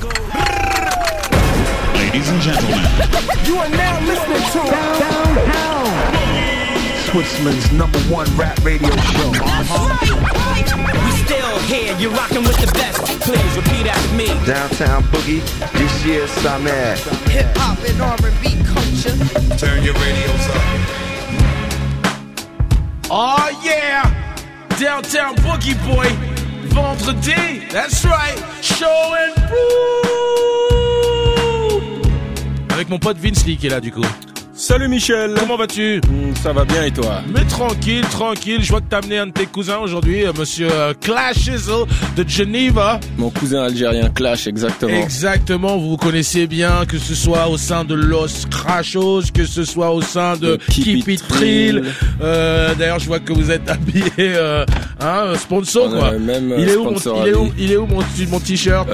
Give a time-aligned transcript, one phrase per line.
[0.00, 0.08] go.
[1.94, 2.82] Ladies and gentlemen,
[3.44, 5.86] You are now listening to Downtown.
[7.10, 9.30] Switzerland's number one rap radio show.
[11.04, 13.00] We still here, you're rocking with the best.
[13.22, 14.26] Please repeat after me.
[14.44, 15.42] Downtown Boogie,
[15.72, 16.96] this year's Samer.
[17.30, 19.16] Hip hop and R&B culture.
[19.56, 20.62] Turn your radios up.
[23.08, 24.12] Oh yeah!
[24.80, 26.10] Downtown Boogie Boy,
[26.76, 29.86] vendredi, that's right, show and prove!
[32.70, 34.04] Avec mon pote Vince Lee qui est là du coup.
[34.58, 36.00] Salut Michel Comment vas-tu?
[36.08, 37.20] Hmm, Ça va bien et toi?
[37.28, 40.68] Mais tranquille, tranquille, je vois que t'as amené un de tes cousins aujourd'hui, euh, monsieur
[40.72, 41.44] euh, Clash
[42.16, 42.98] de Geneva.
[43.18, 44.94] Mon cousin algérien Clash, exactement.
[44.96, 49.90] Exactement, vous connaissez bien, que ce soit au sein de Los Crashos, que ce soit
[49.90, 51.82] au sein de Keep It Trill.
[51.82, 51.92] Trill.
[52.22, 54.64] Euh, D'ailleurs, je vois que vous êtes habillé, euh,
[55.00, 56.12] hein, sponsor quoi.
[56.12, 58.88] même, il est où, mon, il est où, il est où mon, t-shirt,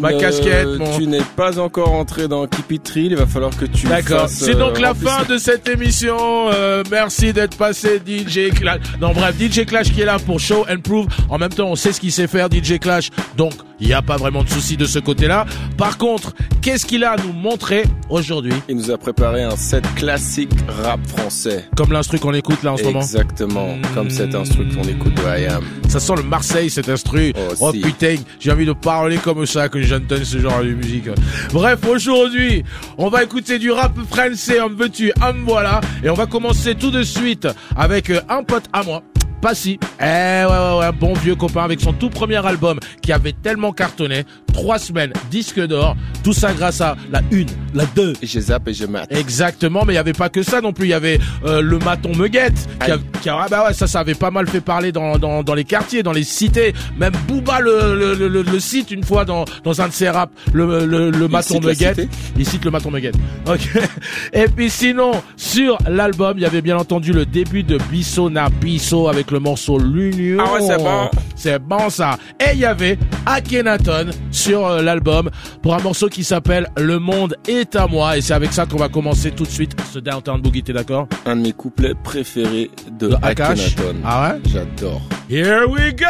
[0.00, 0.98] ma, casquette, mon...
[0.98, 4.26] Tu n'es pas encore entré dans Keep It Real, il va falloir que tu D'accord.
[4.28, 6.16] C'est donc la fin de cette émission.
[6.52, 8.80] Euh, merci d'être passé, DJ Clash.
[9.00, 11.06] Non, bref, DJ Clash qui est là pour show and prove.
[11.28, 13.10] En même temps, on sait ce qu'il sait faire, DJ Clash.
[13.36, 15.46] Donc, il n'y a pas vraiment de souci de ce côté-là.
[15.76, 18.52] Par contre, qu'est-ce qu'il a à nous montrer aujourd'hui?
[18.68, 20.50] Il nous a préparé un set classique
[20.82, 21.64] rap français.
[21.76, 23.00] Comme l'instru qu'on écoute là en ce moment.
[23.00, 23.82] Exactement, Mm.
[23.94, 25.64] comme cet instru qu'on écoute de IAM.
[25.88, 27.32] Ça sent le Marseille cet instru.
[27.36, 27.80] Oh, Oh, si.
[27.80, 31.04] putain, j'ai envie de parler comme ça quand j'entends ce genre de musique.
[31.52, 32.64] Bref, aujourd'hui,
[32.98, 35.80] on va écouter du rap français, en veux-tu, en voilà.
[36.02, 39.02] Et on va commencer tout de suite avec un pote à moi.
[39.40, 39.78] Passy.
[40.00, 43.72] Eh ouais, ouais, ouais, bon vieux copain avec son tout premier album qui avait tellement
[43.72, 44.24] cartonné.
[44.52, 45.96] Trois semaines, disque d'or.
[46.24, 49.08] Tout ça grâce à la une, la deux, Et je zappe et je mate.
[49.14, 50.86] Exactement, mais il y avait pas que ça non plus.
[50.86, 52.44] Il y avait euh, le maton qui, a,
[52.80, 52.92] Aïe.
[53.22, 55.54] qui a- ah bah ouais, ça, ça avait pas mal fait parler dans, dans, dans
[55.54, 56.72] les quartiers, dans les cités.
[56.98, 60.32] Même Booba le, le, le, le- cite une fois dans, dans un de ses raps,
[60.52, 62.00] le, le, le maton Muguette.
[62.00, 63.16] cité Il cite le maton Muguette.
[63.46, 63.68] Ok.
[64.32, 68.48] Et puis sinon, sur l'album, il y avait bien entendu le début de Bisso na
[68.50, 70.42] Bisso avec le morceau L'Union.
[70.44, 71.10] Ah ouais, c'est bon.
[71.36, 72.18] C'est bon ça.
[72.40, 75.30] Et il y avait Akhenaton sur euh, l'album
[75.62, 78.16] pour un morceau qui s'appelle Le monde est à moi.
[78.16, 81.08] Et c'est avec ça qu'on va commencer tout de suite ce Downtown Boogie, t'es d'accord?
[81.26, 83.96] Un de mes couplets préférés de De Akash Akhenaton.
[84.04, 84.40] Ah ouais?
[84.46, 85.02] J'adore.
[85.28, 86.06] Here we go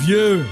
[0.00, 0.44] Vieux,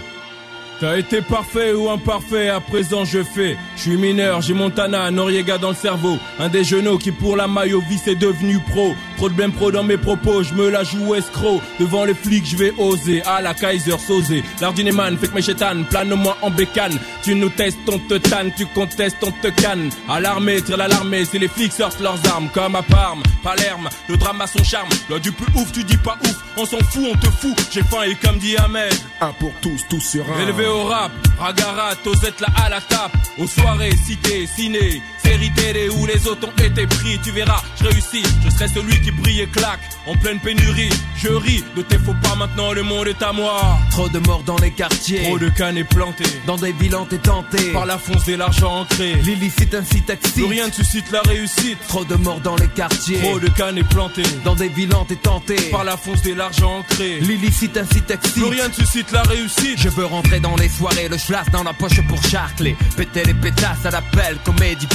[0.81, 3.57] t'as été parfait ou imparfait, à présent je fais.
[3.77, 6.19] Je suis mineur, j'ai Montana, Noriega dans le cerveau.
[6.39, 8.95] Un des genoux qui pour la maillot vie est devenu pro.
[9.17, 11.61] Trop de blême pro dans mes propos, je me la joue escroc.
[11.81, 13.23] Devant les flics, je vais oser.
[13.25, 14.43] À la Kaiser, soser.
[14.61, 16.99] L'ardineman fait que mes chétanes, plane-moi en bécane.
[17.23, 19.91] Tu nous testes, on te tanne, tu contestes, on te canne.
[20.09, 22.49] À l'armée, tire l'alarmée, si les flics sortent leurs armes.
[22.53, 24.89] Comme à Parme, Palerme, le drame a son charme.
[25.09, 27.57] Loi du plus ouf, tu dis pas ouf, on s'en fout, on te fout.
[27.73, 28.95] J'ai faim et comme dit Ahmed.
[29.21, 30.41] Un pour tous, tous sur un.
[30.43, 35.89] Élevé au rap, Ragarat, Osette là à la tape, aux soirées, cités, ciné, séries télé
[35.89, 39.41] où les autres ont été pris, tu verras, je réussis, je serai celui qui brille
[39.41, 43.23] et claque, en pleine pénurie, je ris, ne t'es faut pas maintenant, le monde est
[43.23, 43.79] à moi.
[43.91, 45.23] Trop de morts dans les quartiers.
[45.25, 47.73] Trop de cannes plantés, Dans des villes t'es tenté.
[47.73, 50.49] par la fonce et l'argent ancré, L'illicite plus excite.
[50.49, 53.21] rien ne suscite la réussite, Trop de morts dans les quartiers.
[53.21, 55.57] trop de cannes plantés, Dans des villes t'es tenté.
[55.71, 58.33] par la fonce et l'argent ancré, L'illicite excite.
[58.35, 61.63] plus rien ne suscite la réussite, Je veux rentrer dans les soirées, le schlass dans
[61.65, 62.77] la poche pour charcler.
[62.97, 64.87] Péter les pétasses à l'appel, comédie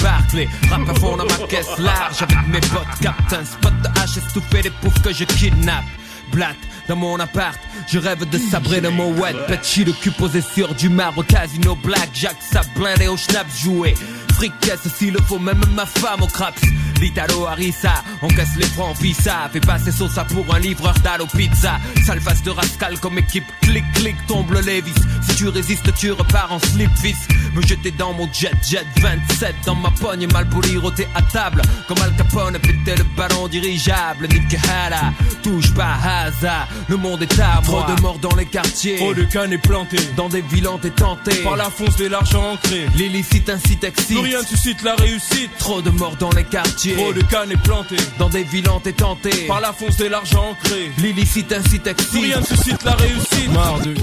[0.70, 3.00] Rap à fond dans ma caisse large avec mes potes.
[3.02, 5.86] Captain spot de hache, estouffé les poufs que je kidnappe.
[6.32, 6.56] Blatt
[6.88, 9.36] dans mon appart, je rêve de sabrer le mot wet.
[9.48, 13.94] Petchi le cul posé sur du marbre, casino black, Jack ça blindé au schnaps joué.
[14.34, 16.62] Fricasse s'il le faut, même ma femme au craps.
[17.00, 19.50] L'Italo Harissa, encaisse les francs visa.
[19.52, 21.80] Fais passer ça pour un livreur d'Allo Pizza.
[22.06, 24.94] Sale de rascal comme équipe, clic clic tombe le Levis.
[25.28, 27.18] Si tu résistes, tu repars en slip vis.
[27.56, 31.61] Me jeter dans mon jet jet 27 dans ma pogne, mal poli roté à table.
[31.87, 34.28] Comme Al Capone, péter le ballon dirigeable.
[34.29, 37.84] Nick Hala, touche pas hasard, le monde est à moi.
[37.85, 41.35] Trop de morts dans les quartiers, trop de cannes plantées, dans des villes t'es tenté.
[41.43, 44.08] par la fonce et l'argent ancré, L'illicite incite excite.
[44.08, 45.49] plus rien ne suscite la réussite.
[45.58, 46.96] Trop de morts dans les quartiers.
[46.96, 49.29] Trop de cannes plantées Dans des villes t'es tenté.
[49.47, 50.91] par la fonce et l'argent ancré.
[50.99, 52.23] L'illicite incite Plus excite.
[52.23, 53.52] rien ne suscite la réussite.
[53.53, 53.93] Marre de...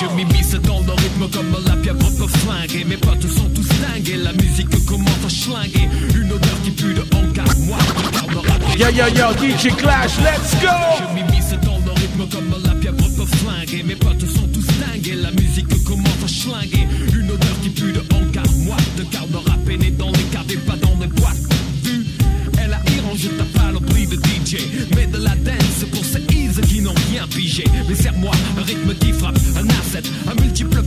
[0.00, 2.84] Je m'immisce dans le rythme comme la pieuvre peut flinguer.
[2.84, 5.88] Mes potes sont tous dingués, la musique commence à schlinguer.
[6.14, 7.78] Une odeur qui pue de hangar, moi.
[8.78, 11.27] Yo, yo, yo, DJ Clash, let's go!
[27.88, 30.77] Mais serre-moi un rythme qui frappe, un asset, un multiple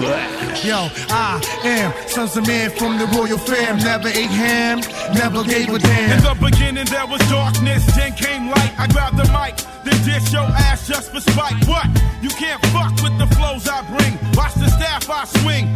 [0.00, 3.76] Yo, I am sons of man from the royal fam.
[3.78, 4.80] Never ate ham,
[5.12, 6.16] never gave a damn.
[6.16, 8.72] In the beginning there was darkness, then came light.
[8.78, 11.52] I grabbed the mic, then dish your ass just for spite.
[11.68, 11.84] What?
[12.22, 14.16] You can't fuck with the flows I bring.
[14.32, 15.68] Watch the staff I swing.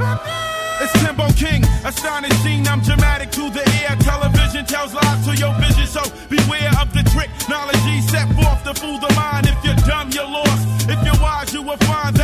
[0.81, 2.67] It's Timbo King, astonishing.
[2.67, 3.93] I'm dramatic to the ear.
[4.01, 6.01] Television tells lies to your vision, so
[6.33, 7.29] beware of the trick.
[7.49, 9.47] Knowledge set forth to fool the mind.
[9.53, 10.89] If you're dumb, you're lost.
[10.89, 12.24] If you're wise, you will find that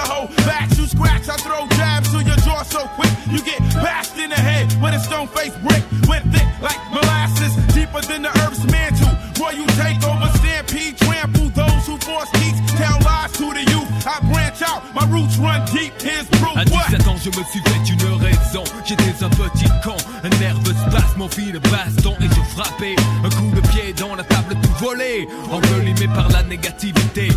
[0.00, 0.76] whole batch.
[0.78, 3.10] You scratch, I throw jabs to your jaw so quick.
[3.30, 5.82] You get bashed in the head with a stone faced brick.
[6.08, 9.12] Went thick like molasses, deeper than the earth's mantle.
[9.38, 13.88] Boy, you take over, stampede, trample those who force teach, tell lies to the youth.
[14.06, 15.92] I branch out, my roots run deep.
[16.00, 16.56] Here's proof.
[16.56, 16.90] À What?
[16.90, 18.64] 17 ans, je me suis fait une raison.
[18.84, 22.96] J'étais un petit con, un nerveux spasme, mon fil de baston et je frappais.
[23.24, 25.26] Un coup de pied dans la table tout volé.
[25.50, 27.28] Envelimé par la négativité.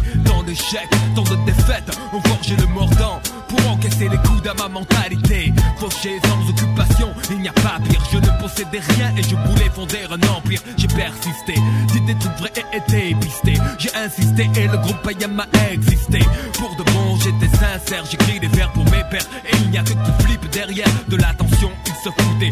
[1.14, 3.20] Tant de défaites, ont forgé le mordant.
[3.50, 5.54] Pour encaisser les coups à ma mentalité.
[5.78, 8.02] Fauché sans occupation, il n'y a pas pire.
[8.12, 10.62] Je ne possédais rien et je voulais fonder un empire.
[10.78, 11.54] J'ai persisté,
[11.92, 13.54] dit des trucs vrais et été pisté.
[13.78, 16.20] J'ai insisté et le groupe Ayam a existé.
[16.54, 19.28] Pour de bon, j'étais sincère, j'écris des vers pour mes pères.
[19.52, 22.52] Et il n'y a que qui flippe derrière de l'attention, ils se foutaient.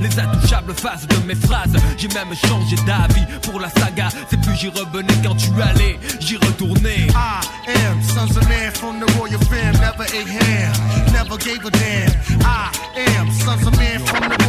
[0.00, 1.74] Les intouchables faces de mes phrases.
[1.96, 4.08] J'ai même changé d'avis pour la saga.
[4.30, 7.08] C'est plus j'y revenais quand tu allais, j'y retournais.
[7.10, 9.72] I am sons of man from the royal fam.
[9.80, 10.72] Never ate ham,
[11.12, 12.40] never gave a damn.
[12.42, 12.70] I
[13.18, 14.39] am sons of man from the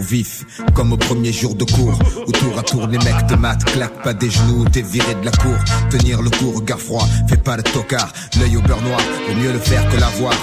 [0.00, 0.44] Vif,
[0.74, 1.98] comme au premier jour de cours.
[2.26, 5.24] Où tour à tour les mecs te matent Claque pas des genoux, t'es viré de
[5.24, 5.56] la cour.
[5.90, 8.12] Tenir le coup, regard froid, fais pas le tocard.
[8.38, 10.34] L'œil au beurre noir, vaut mieux le faire que l'avoir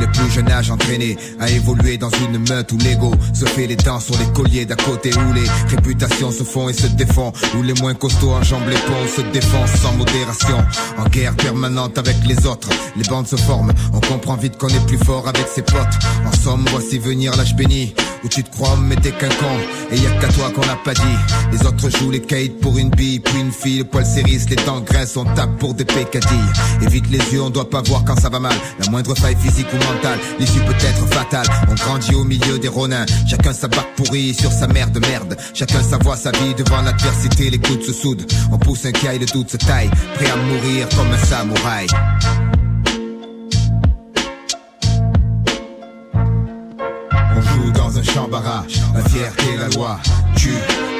[0.00, 3.76] Le plus jeune âge entraîné À évoluer dans une meute où l'ego Se fait les
[3.76, 7.62] dents sur les colliers d'à côté Où les réputations se font et se défont Où
[7.62, 10.58] les moins costauds enjambent les ponts Se défoncent sans modération.
[10.98, 14.86] En guerre permanente avec les autres Les bandes se forment, on comprend vite qu'on est
[14.86, 15.98] plus fort avec ses potes.
[16.26, 19.56] En somme, voici venir l'âge béni où tu te crois mais t'es qu'un con.
[19.90, 21.00] Et y a qu'à toi qu'on n'a pas dit.
[21.52, 24.56] Les autres jouent les caïds pour une bille Puis une fille, le poil s'érisse, les
[24.56, 26.38] dents grincent On tape pour des pécadilles.
[26.82, 28.54] Évite les yeux, on doit pas voir quand ça va mal.
[28.80, 29.72] La moindre faille physique
[30.38, 31.46] L'issue peut être fatale.
[31.68, 33.06] On grandit au milieu des ronins.
[33.26, 35.36] Chacun sa barque pourrie sur sa mère de merde.
[35.54, 37.50] Chacun sa voix, sa vie devant l'adversité.
[37.50, 38.24] Les coudes se soudent.
[38.52, 39.90] On pousse un caille, le doute se taille.
[40.14, 41.86] Prêt à mourir comme un samouraï
[47.38, 50.00] On joue dans un champ barrage, la fierté et la loi.
[50.34, 50.50] Tue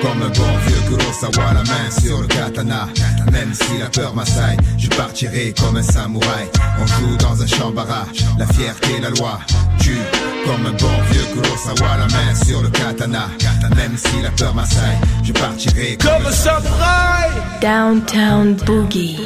[0.00, 2.88] comme un bon vieux Kurosawa, la main sur le katana.
[3.32, 6.48] Même si la peur m'assaille, je partirai comme un samouraï.
[6.80, 9.40] On joue dans un champ barrage, la fierté et la loi.
[9.80, 9.98] Tue
[10.44, 13.28] comme un bon vieux Kurosawa, la main sur le katana.
[13.74, 17.30] Même si la peur m'assaille, je partirai comme un samouraï!
[17.60, 19.18] Downtown Boogie.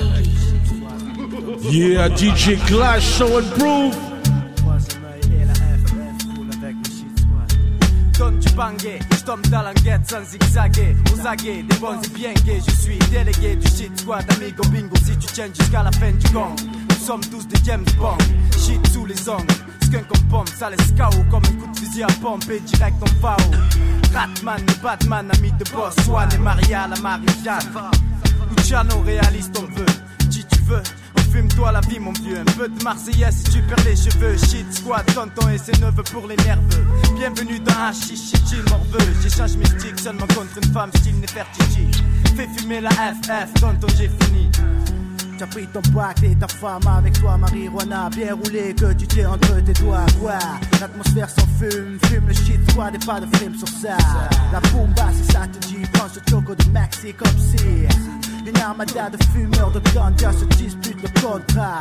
[1.71, 4.12] Yeah, DJ Clash, show and
[8.55, 10.95] Je tombe dans l'enquête sans zigzaguer.
[11.13, 12.61] Aux aguets, des bons et bien gays.
[12.67, 14.95] Je suis délégué du shit squad, amigo bingo.
[14.97, 16.55] Si tu tiens jusqu'à la fin du gang,
[16.91, 18.19] nous sommes tous des James Bond.
[18.59, 19.47] Shit sous les ongles,
[19.85, 22.97] skunk en pomme, ça laisse KO comme un coup de fusil à pompe et direct
[23.03, 23.37] en FAO.
[24.15, 27.73] Ratman, le Batman, ami de boss, Swan et Maria, la Marie-Jeanne.
[28.57, 29.87] Luciano, réaliste, on veut.
[30.31, 30.83] Si tu veux,
[31.33, 32.39] fume-toi la vie, mon vieux.
[32.39, 34.37] Un peu de Marseillaise si tu perds les cheveux.
[34.37, 36.85] Shit, squad, tonton et ses neveux pour les nerveux.
[37.17, 39.13] Bienvenue dans un chichi, chill, morveux.
[39.23, 41.91] J'échange mes sticks seulement contre une femme, style Nefertiti.
[42.37, 44.51] Fais fumer la FF, tonton, j'ai fini.
[45.39, 49.31] T'as pris ton pacte et ta femme avec toi, marijuana bien roulé que tu tiens
[49.31, 50.07] entre tes doigts.
[50.21, 50.39] Quoi?
[50.81, 53.97] L'atmosphère sans fume, fume le shit squad et pas de film sur ça.
[54.53, 58.22] La bomba, si ça te dit, prends ce choco de maxi comme si.
[58.45, 61.79] Une armada de fumeurs de ganja se dispute le contrat.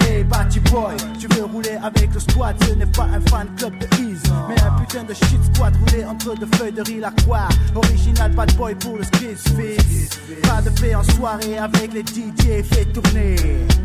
[0.00, 3.78] Hey Batty Boy, tu veux rouler avec le squad, ce n'est pas un fan club
[3.78, 7.48] de Ease, mais un putain de shit squad roulé entre deux feuilles de riz croix.
[7.74, 10.18] Original bad boy pour le skis fix.
[10.42, 13.36] Pas de paix en soirée avec les DJ, fait tourner.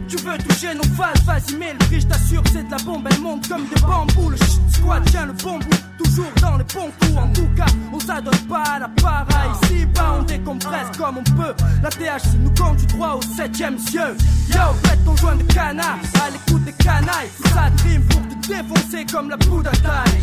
[0.08, 3.08] Tu veux toucher nos phases, vas-y mets le prix, je t'assure c'est de la bombe,
[3.10, 4.30] elle monte comme des bambous.
[4.30, 6.04] Le shit squad tient le bon bout,
[6.42, 7.18] dans les bons coups.
[7.18, 9.26] En tout cas, on s'adonne pas à la para.
[9.64, 11.54] Ici bas, on décompresse comme on peut.
[11.82, 14.16] La THC nous conduit droit au septième cieux.
[14.50, 17.30] Yo, faites ton joint de canard, à l'écoute des canailles.
[17.54, 20.22] Ça dream pour te défoncer comme la poudre à taille.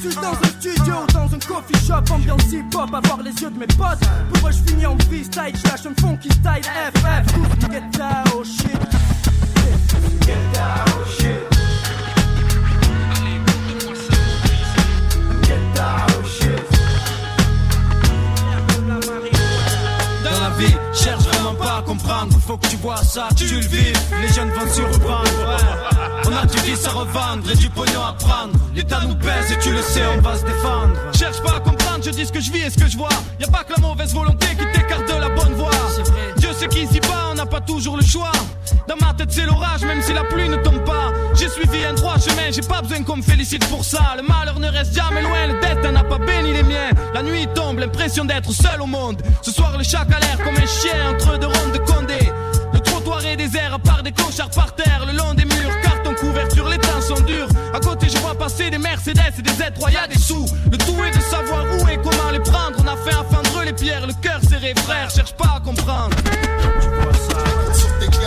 [0.00, 3.58] Suis dans un studio ou dans un coffee shop, ambiance hip-hop, avoir les yeux de
[3.58, 4.04] mes potes.
[4.32, 7.70] Pour eux, je finis en freestyle, je lâche un funky style FF.
[7.70, 8.78] Get down, shit.
[10.24, 11.57] Get down, shit.
[20.92, 22.36] Cherche vraiment pas à comprendre.
[22.46, 23.92] Faut que tu vois ça, tu le vis.
[24.22, 25.22] Les jeunes vont surprendre.
[25.24, 25.98] ouais.
[26.26, 28.52] On a du vice à revendre et du pognon à prendre.
[28.74, 30.94] L'État nous pèse et tu le sais, on va se défendre.
[31.16, 33.08] Cherche pas à comprendre, je dis ce que je vis et ce que je vois.
[33.40, 35.70] Y a pas que la mauvaise volonté qui t'écarte de la bonne voie.
[36.58, 38.32] Sait qu'ici bas, on n'a pas toujours le choix.
[38.88, 41.12] Dans ma tête, c'est l'orage, même si la pluie ne tombe pas.
[41.34, 44.16] J'ai suivi un droit chemin, j'ai pas besoin qu'on me félicite pour ça.
[44.16, 46.90] Le malheur ne reste jamais loin, le destin n'a pas béni les miens.
[47.14, 49.22] La nuit tombe, l'impression d'être seul au monde.
[49.42, 52.32] Ce soir, le chat a l'air comme un chien entre deux rondes de Condé.
[52.98, 56.12] Le trottoir est désert, à part des clochards par terre, le long des murs, carton
[56.14, 57.46] couverture, les temps sont durs.
[57.72, 60.44] À côté, je vois passer des Mercedes et des Z3, y a des sous.
[60.68, 62.76] Le tout est de savoir où et comment les prendre.
[62.78, 66.16] On a fait à fendre les pierres, le cœur serré, frère, cherche pas à comprendre.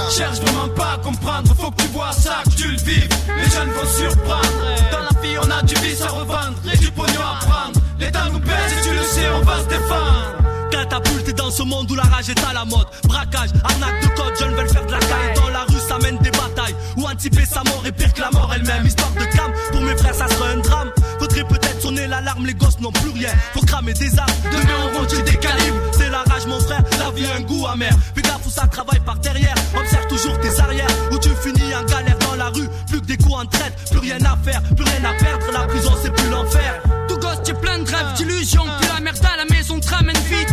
[0.09, 3.09] Cherche vraiment pas à comprendre, faut que tu vois ça, que tu le vives.
[3.27, 4.63] Les jeunes vont surprendre.
[4.89, 7.79] Dans la vie, on a du vice à revendre et du pognon à prendre.
[7.99, 10.50] L'État nous pèse et tu le sais, on va se défendre.
[10.71, 12.87] Catapulte dans ce monde où la rage est à la mode.
[13.03, 15.33] Braquage, arnaque de code, jeunes veulent faire de la caille.
[15.35, 16.75] Dans la rue, ça mène des batailles.
[16.97, 18.85] Ou anticiper sa mort et pire que la mort elle-même.
[18.85, 20.91] Histoire de cam, pour mes frères, ça serait un drame.
[21.19, 23.29] Faudrait peut-être sonner l'alarme, les gosses n'ont plus rien.
[23.53, 25.77] Faut cramer des armes, demain on vend des calibres.
[25.91, 27.93] C'est la rage, mon frère, la vie a un goût amer.
[28.15, 29.55] Fais gaffe où ça travaille par derrière.
[29.77, 32.67] Observe toujours tes arrières, où tu finis en galère dans la rue.
[32.87, 35.45] Plus que des coups en traite, plus rien à faire, plus rien à perdre.
[35.53, 36.81] La prison, c'est plus l'enfer.
[37.07, 38.65] Tout gosse, t'es plein de rêves, d'illusions.
[38.79, 40.50] Puis la merde à la maison te ramène vite.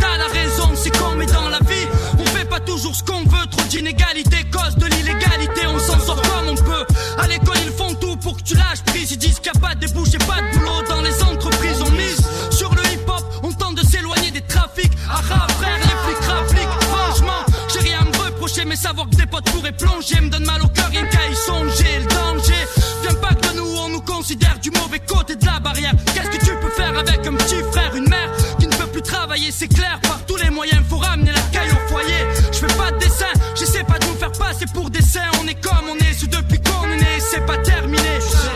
[1.16, 1.86] Mais dans la vie,
[2.18, 3.46] on fait pas toujours ce qu'on veut.
[3.50, 5.66] Trop d'inégalités, cause de l'illégalité.
[5.66, 6.86] On s'en sort comme on peut.
[7.18, 9.10] À l'école, ils font tout pour que tu lâches prise.
[9.12, 11.82] Ils disent qu'il n'y a pas de débouché, pas de boulot dans les entreprises.
[11.84, 14.92] On mise sur le hip-hop, on tente de s'éloigner des trafics.
[15.10, 16.82] Ah, frère, les flics rappliquent.
[16.82, 20.44] Franchement, j'ai rien à me reprocher, mais savoir que des potes pourraient plonger me donne
[20.46, 21.98] mal au cœur, rien qu'à y songer.
[22.00, 22.66] Le danger
[23.02, 25.94] vient pas que nous, on nous considère du mauvais côté de la barrière.
[26.14, 29.02] Qu'est-ce que tu peux faire avec un petit frère, une mère qui ne peut plus
[29.02, 29.98] travailler, c'est clair,
[34.58, 34.98] passer pour des.
[35.40, 38.02] On est comme on est, c'est depuis qu'on est né, c'est pas terminé.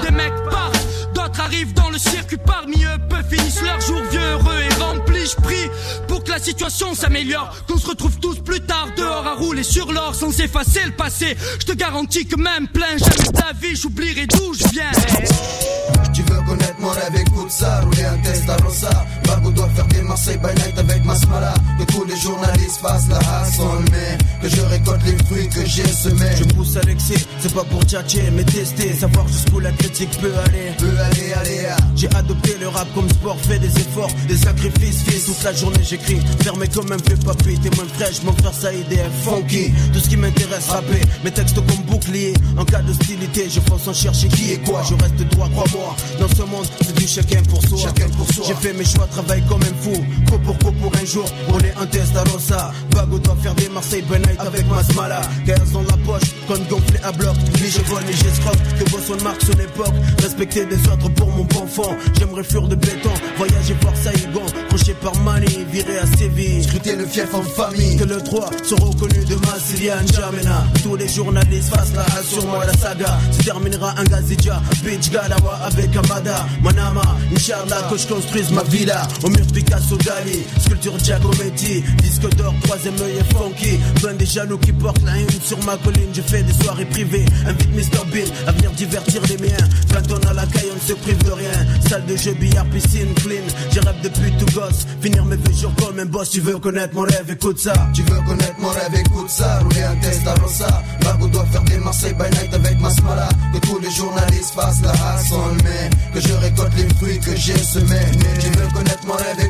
[0.03, 4.21] Des mecs partent, d'autres arrivent dans le circuit, parmi eux, peu finissent leur jour vieux,
[4.21, 5.27] heureux et remplis.
[5.27, 5.71] Je prie
[6.09, 9.93] pour que la situation s'améliore, qu'on se retrouve tous plus tard dehors à rouler sur
[9.93, 11.37] l'or sans effacer le passé.
[11.61, 16.12] Je te garantis que même plein jamais de la vie, j'oublierai d'où je viens.
[16.13, 20.37] Tu veux connaître mon rêve, écoute ça, rouler un Testarossa Bago doit faire des Marseille
[20.37, 24.61] by night avec Masmala Que tous les journalistes fassent la hasse en mai Que je
[24.61, 26.37] récolte les fruits que j'ai semés.
[26.37, 28.93] Je pousse à l'excès, c'est pas pour tchatcher mais tester.
[28.95, 30.73] Savoir jusqu'où la critique peut aller.
[30.79, 31.77] Peut aller, aller, ah.
[31.97, 35.83] J'ai adopté le rap comme sport, fait des efforts, des sacrifices Fils, toute la journée
[35.83, 37.59] j'écris, fermé comme un vieux papy.
[37.59, 39.73] T'es moins fraîche, mon frère Saïd est funky.
[39.93, 43.95] Tout ce qui m'intéresse, rapper, mes textes comme bouclier En cas d'hostilité, je fonce en
[43.95, 44.83] chercher qui et quoi.
[44.89, 47.79] Je reste droit, crois-moi dans ce monde, c'est du chacun pour soi.
[47.79, 48.45] Chacun pour soi.
[48.47, 50.05] J'ai fait mes choix, travaille comme un fou.
[50.31, 52.73] Co pour co pour un jour, on est un Testarossa.
[52.95, 55.23] Bago doit faire des Marseille night avec Masmala.
[55.47, 57.37] Gaz dans la poche, compte gonflé à bloc.
[57.61, 58.59] Ni je vole, ni j'escroque.
[58.79, 59.95] Que vos son marque sur l'époque.
[60.23, 61.97] Respecter des autres pour mon bon fond.
[62.19, 66.63] J'aimerais fuir de béton voyager voir Saigon, croché par Mani, viré à Séville.
[66.63, 67.97] Scruter le fief en famille.
[67.97, 70.65] Que le droit soit reconnu de Massilia N'Djamena.
[70.83, 75.11] Tous les journalistes fassent la hache sur moi, la saga se terminera un Gazidja, Bitch
[75.11, 77.03] Galawa avec Amada, Manama,
[77.35, 79.03] Inch'Allah que je construise ma villa.
[79.23, 83.79] Au mur Picasso Dali, sculpture Giacometti, disque d'or, troisième œil et funky.
[84.01, 86.11] Plein des jaloux qui portent la une sur ma colline.
[86.13, 89.69] Je fais des soirées privées, invite Mr Bill à venir divertir les miens.
[89.89, 91.53] 20 tonnes à la caille, on ne se prive de rien.
[91.89, 93.43] Salle de jeu, billard, piscine, clean.
[93.71, 96.31] J'ai rêve depuis tout gosse, finir mes vieux jours comme un boss.
[96.31, 97.73] Tu veux connaître mon rêve, écoute ça.
[97.95, 99.59] Tu veux connaître mon rêve, écoute ça.
[99.61, 100.83] Rouler un test à Rosa.
[101.05, 103.29] Mago doit faire des Marseille by night avec Masmala.
[103.53, 105.35] Que tous les journalistes fassent la hassle,
[105.65, 105.82] mais
[106.13, 108.11] que je récolte les fruits que j'ai semés.
[108.41, 109.42] Tu veux connaître mon rêve,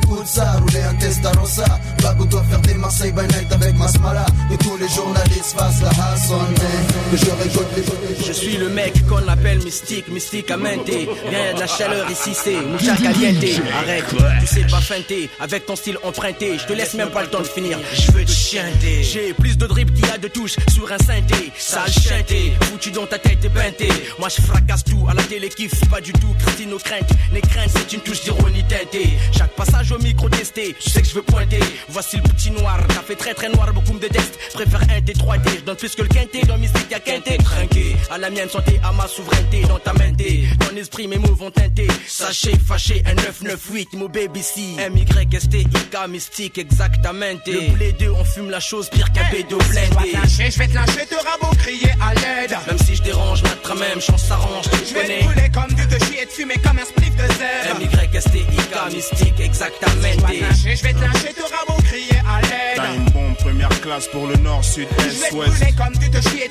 [8.25, 11.09] je suis le mec qu'on appelle mystique, mystique à menter.
[11.29, 13.43] Rien de la chaleur ici, c'est mucha caliente.
[13.77, 14.05] Arrête,
[14.39, 16.57] tu sais pas feinter, avec ton style emprunté.
[16.57, 19.03] Je te laisse même pas le temps de finir, je veux te chienter.
[19.03, 21.51] J'ai plus de drip qu'il y a de touches sur un synthé.
[21.57, 23.89] Sale chanté, foutu dans ta tête et beinté.
[24.19, 26.33] Moi je fracasse tout, à la télé kiffe pas du tout.
[26.45, 29.09] Christine nos craintes, les craintes c'est une touche d'ironie teintée.
[29.37, 31.59] Chaque passage au micro testé, je sais que je veux pointer.
[31.89, 34.39] Voici le petit noir, t'as fait très très noir, beaucoup me détestent.
[34.53, 35.01] Préfère un
[35.33, 36.41] T3D, je donne plus que le quinté.
[36.47, 37.95] Dans mystique y'a quinté, trinqué.
[38.11, 40.17] À la mienne santé, à ma souveraineté, dans ta mente.
[40.17, 41.87] Ton esprit, mes mots vont teinter.
[42.07, 44.75] Sachez, fâché, un 998, mon baby si.
[44.77, 47.13] M-Y-S-T-I-K, mystique, exactement.
[47.45, 50.13] Le blé 2, on fume la chose pire qu'un bédo blindé.
[50.27, 52.57] Je vais te lâcher, te rabot, crier à l'aide.
[52.67, 56.03] Même si je dérange, notre même chance s'arrange, tu Je vais te comme du te
[56.05, 57.81] chier, te fumer comme un spliff de zèbre.
[57.81, 59.93] M-Y-S-T-I-K, mystique, exactement.
[59.93, 62.75] Je vais te lâcher, te rabot, crier à l'aide.
[62.75, 65.93] T'as une bombe première classe pour le nord, sud, est, brûler comme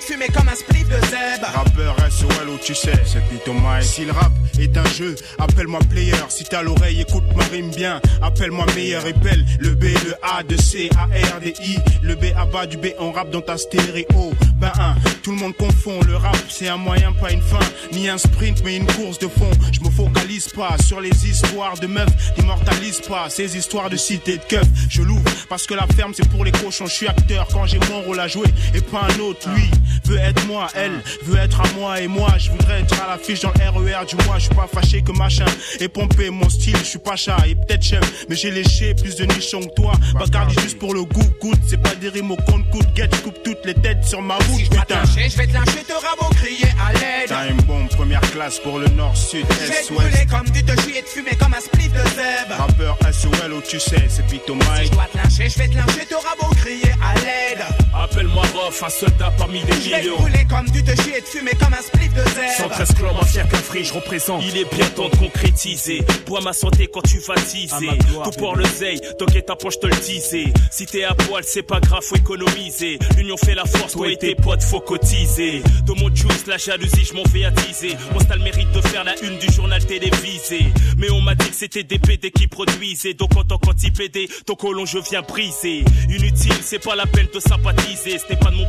[0.03, 3.85] fumer comme un SOL où tu sais, c'est Pito Mike.
[3.85, 6.15] Si le rap est un jeu, appelle-moi player.
[6.29, 8.01] Si t'as l'oreille, écoute ma rime bien.
[8.21, 11.79] Appelle-moi meilleur, épelle le B, le A, de C, A, R, D, I.
[12.03, 14.33] Le B à bas du B, on rappe dans ta stéréo.
[14.57, 16.01] Ben un, tout le monde confond.
[16.07, 17.59] Le rap, c'est un moyen, pas une fin.
[17.93, 19.51] Ni un sprint, mais une course de fond.
[19.73, 22.09] Je me focalise pas sur les histoires de meufs.
[22.39, 24.67] N'immortalise pas ces histoires de cité de keuf.
[24.89, 26.87] Je l'ouvre parce que la ferme, c'est pour les cochons.
[26.87, 29.49] Je suis acteur quand j'ai mon rôle à jouer et pas un autre.
[29.55, 29.71] Lui
[30.05, 30.93] veut être moi, elle
[31.25, 32.35] veut être à moi et moi.
[32.39, 34.37] Je voudrais être à l'affiche dans le RER du mois.
[34.39, 35.45] Je suis pas fâché que machin
[35.81, 36.77] et pompé mon style.
[36.79, 39.93] Je suis pas chat et peut-être chef, mais j'ai léché plus de nichons que toi.
[40.15, 41.59] Bacardi juste pour le goût, goûte.
[41.67, 42.87] C'est pas des rimes au compte coûte.
[42.95, 44.95] Get, je coupe toutes les têtes sur ma route, Je vais te putain.
[44.97, 47.29] lâcher, je vais te lâcher, te rabot, crier à l'aide.
[47.29, 50.29] T'as une bombe première classe pour le nord, sud, Je vais est, te brûler ouest.
[50.31, 52.57] comme du te chier, te fumer comme un spliff de zèbre.
[52.59, 54.87] Rappeur SOL où tu sais, c'est Pito Si Mike.
[54.87, 57.65] je dois te lâcher, je vais te lâcher, te rabot, crier à l'aide.
[57.95, 58.43] Appelle-moi
[58.85, 60.17] Un soldat parmi des vais millions.
[60.17, 62.71] brûler comme du te chier, te fumer comme un spliff de zèbre.
[62.71, 64.43] 113 clans, mafia qu'un free, je représente.
[64.45, 66.03] Il est bien temps de concrétiser.
[66.27, 67.99] Bois ma santé quand tu vas teaser.
[68.25, 70.53] Tout pour le zeil, toquer ta poche, te le disais.
[70.71, 72.99] Si t'es à poil, c'est pas grave, faut économiser.
[73.17, 75.63] L'union fait la force, toi et tes potes, faut cotiser.
[75.87, 77.97] De mon juice, la jalousie, je m'en fais attiser.
[78.13, 80.73] Mon style mérite de faire la une du journal télévisé.
[80.99, 83.15] Mais on m'a dit que c'était des PD qui produisaient.
[83.15, 85.85] Donc en tant qu'anti-PD, ton colon, je viens briser.
[86.09, 88.19] Inutile, c'est pas la peine de sympathiser.
[88.19, 88.67] Ce n'est pas de mon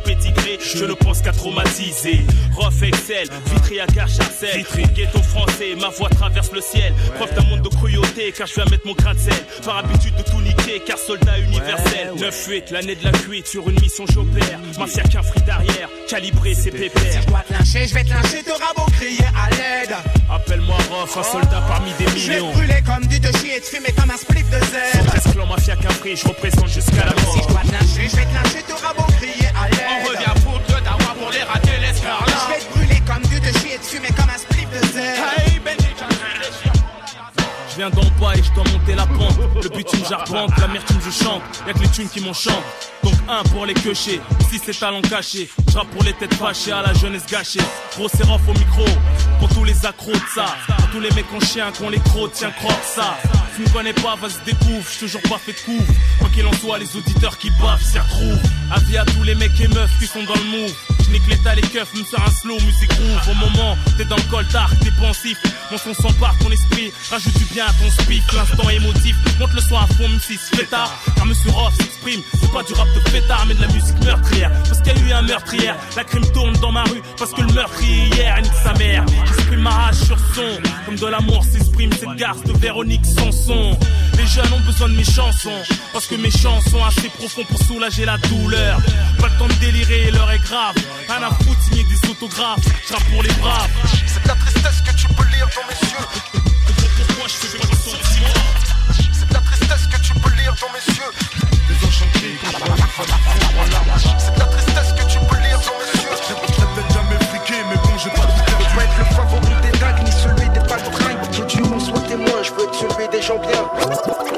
[0.74, 2.24] je ne pense qu'à traumatiser.
[2.56, 4.64] Rof Excel, Vitry à Garcharcel.
[4.94, 6.92] Ghetto français, ma voix traverse le ciel.
[7.16, 9.34] Preuve d'un monde de cruauté, car je viens mettre mon grain de sel.
[9.64, 12.12] Par habitude de tout niquer, car soldat universel.
[12.16, 14.58] 9-8, l'année de la cuite, sur une mission j'opère.
[14.78, 17.22] Mafia qu'un fric d'arrière, calibré, c'est Si pépère.
[17.22, 19.94] je dois te lâcher, je vais te lâcher, te rabot, crier à l'aide.
[20.30, 22.52] Appelle-moi Rof, un soldat parmi des Je vais te millions.
[22.52, 25.10] brûler comme du te chier, te fumer comme un spliff de zèbre.
[25.14, 27.46] 113 clans, mafia qu'un free, je représente jusqu'à la Si je mort.
[27.48, 29.43] dois te lâcher, je vais te lâcher, te rabot, crier
[37.74, 39.36] Je viens d'en bas et je dois monter la pente.
[39.60, 41.42] Le bitume j'arpente, l'amertume je chante.
[41.66, 42.62] Y'a que les thunes qui m'enchantent.
[43.02, 45.50] Donc un pour les queuchés, si c'est talent caché.
[45.66, 47.58] Je pour les têtes fâchées à la jeunesse gâchée.
[47.96, 48.84] Gros sérof au micro,
[49.40, 50.54] pour tous les accros de ça.
[50.68, 53.16] Pour tous les mecs en chien qu'on les crocs, tiens croque ça.
[53.56, 55.92] Tu me connais pas, vas-y découvre, j'suis toujours pas fait de couvre.
[56.20, 58.38] Quoi qu'il en soit, les auditeurs qui bavent s'y retrouvent.
[59.24, 60.74] Les mecs et meufs qui sont dans le move.
[61.02, 63.30] Je nique l'état, les keufs, me sert un slow, musique groove.
[63.30, 65.38] Au moment, t'es dans le coltard, t'es pensif.
[65.70, 68.22] Mon son s'empare ton esprit, rajoute du bien à ton speak.
[68.34, 70.92] L'instant émotif, monte le son à fond, même si c'est tard.
[71.16, 74.50] Car Monsieur Roth s'exprime, c'est pas du rap de fêtard, mais de la musique meurtrière.
[74.68, 77.02] Parce qu'il y a eu un meurtrière, la crime tourne dans ma rue.
[77.18, 79.06] Parce que le meurtrier hier, nique sa mère.
[79.26, 83.76] J'exprime ma rage sur son, comme de l'amour s'exprime cette garce de Véronique Sanson.
[84.18, 87.58] Les jeunes ont besoin de mes chansons, parce que mes chansons sont assez profonds pour
[87.62, 88.78] soulager la douleur.
[89.18, 90.74] Pas le temps de délirer, l'heure est grave.
[91.08, 92.60] Rien à foutre, signer des autographes.
[92.88, 93.70] Je pour les braves.
[94.06, 96.06] C'est de la tristesse que tu peux lire dans mes yeux.
[97.08, 97.74] Pourquoi je fais pas de
[99.12, 101.12] C'est de la tristesse que tu peux lire dans mes yeux.
[101.68, 102.38] Désenchanté,
[104.18, 106.16] c'est de la tristesse que tu peux lire dans mes yeux.
[106.28, 109.78] J'ai peut-être jamais friqué, mais bon, j'ai pas tout Je veux être le favori des
[109.78, 111.30] dagues, ni celui des paltringues.
[111.32, 114.33] Qui du monde soit témoin, je veux être celui des gens bien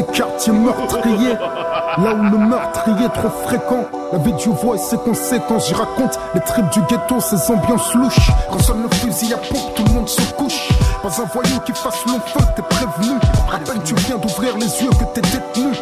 [0.00, 3.84] quartiers meurtriers, là où le meurtrier est trop fréquent.
[4.12, 7.94] La vie du voix et ses conséquences, j'y raconte les tripes du ghetto, ces ambiances
[7.94, 8.30] louches.
[8.50, 10.68] Quand le fusil à pompe, tout le monde se couche.
[11.02, 13.16] Pas un voyou qui fasse long feu, t'es prévenu.
[13.52, 15.72] À peine tu viens d'ouvrir les yeux que t'es détenu.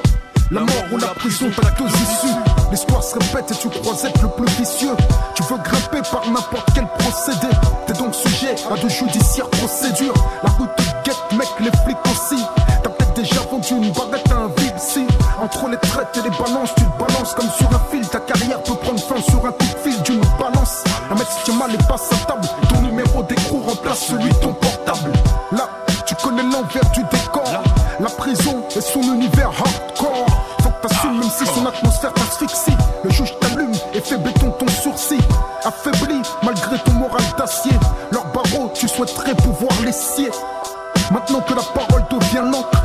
[0.50, 2.34] La mort ou la prison, t'as deux issues.
[2.72, 4.96] L'histoire se répète et tu crois être le plus vicieux.
[5.34, 7.46] Tu veux grimper par n'importe quel procédé.
[7.86, 10.14] T'es donc sujet à de judiciaires procédures.
[10.42, 12.02] La route te guette, mec, les flics
[16.10, 18.08] Entre les balances, tu te balances comme sur un fil.
[18.08, 20.82] Ta carrière peut prendre fin sur un coup de fil d'une balance.
[21.08, 22.48] Un mec se tient mal et passe à table.
[22.68, 25.12] Ton numéro d'écrou remplace celui de ton portable.
[25.52, 25.68] Là,
[26.06, 27.62] tu connais l'envers du décor.
[28.00, 30.26] La prison et son univers hardcore.
[30.62, 32.76] Faut que t'assumes même si son atmosphère t'asphyxie.
[33.04, 35.22] Le juge t'allume et fait béton ton sourcil.
[35.64, 37.72] Affaibli malgré ton moral d'acier.
[38.10, 40.30] Leur barreau, tu souhaiterais pouvoir les scier.
[41.12, 42.82] Maintenant que la parole devient l'encre,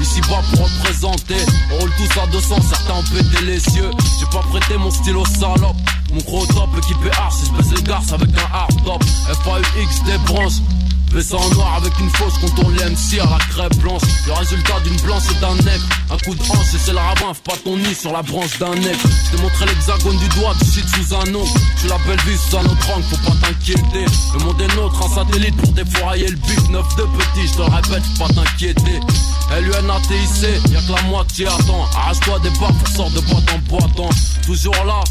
[0.00, 1.36] Ici bas pour représenter,
[1.70, 3.90] on roule tous à 200, certains ont pété les cieux.
[4.18, 5.76] J'ai pas prêté mon stylo salope.
[6.12, 9.04] Mon gros top équipé je baisse les garces avec un hard top.
[9.44, 10.60] FAUX des branches.
[11.12, 14.02] Baissant en noir avec une fausse contourne l'MC à la crêpe blanche.
[14.26, 15.84] Le résultat d'une blanche et d'un nègre.
[16.10, 18.58] Un coup de hanche et c'est le rabbin, fais pas ton nid sur la branche
[18.58, 19.00] d'un nègre.
[19.24, 21.44] Je t'ai montré l'hexagone du doigt, du shit sous un nom.
[21.82, 24.06] Je la belle vie sous un autre angle, faut pas t'inquiéter.
[24.34, 26.70] Le monde est nôtre, un satellite pour défourailler le but.
[26.70, 29.00] Neuf de petit, je te répète, faut pas t'inquiéter.
[29.58, 31.84] LUNATIC, y'a que la moitié attend.
[31.96, 34.14] Arrache-toi des barres pour sort de boîte en boîte.
[34.46, 35.02] Toujours là,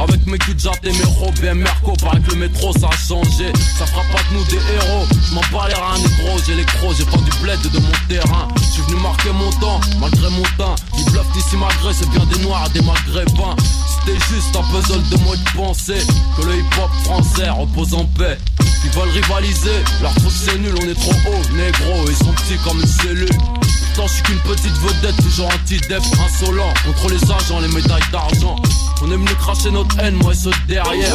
[0.00, 1.92] avec mes culs et mes robes et Merco.
[2.00, 3.52] Paraît que le métro ça a changé.
[3.78, 5.06] Ça fera pas de nous des héros.
[5.50, 8.48] M'en bats les négro, j'ai les crocs, j'ai pas du bled de mon terrain.
[8.56, 10.74] Je suis venu marquer mon temps, malgré mon teint.
[10.98, 13.56] Ils bluffent ici malgré, c'est bien des noirs des maghrébins.
[13.88, 15.98] C'était juste un puzzle de moi de penser
[16.36, 18.38] que le hip hop français repose en paix.
[18.84, 22.58] Ils veulent rivaliser, leur truc c'est nul, on est trop haut, négro, ils sont petits
[22.64, 23.61] comme une cellule.
[23.94, 26.72] Je suis qu'une petite vedette, toujours anti-dep, insolent.
[26.84, 28.56] Contre les agents, les médailles d'argent.
[29.02, 31.14] On est venu cracher notre haine, moi et ceux de derrière.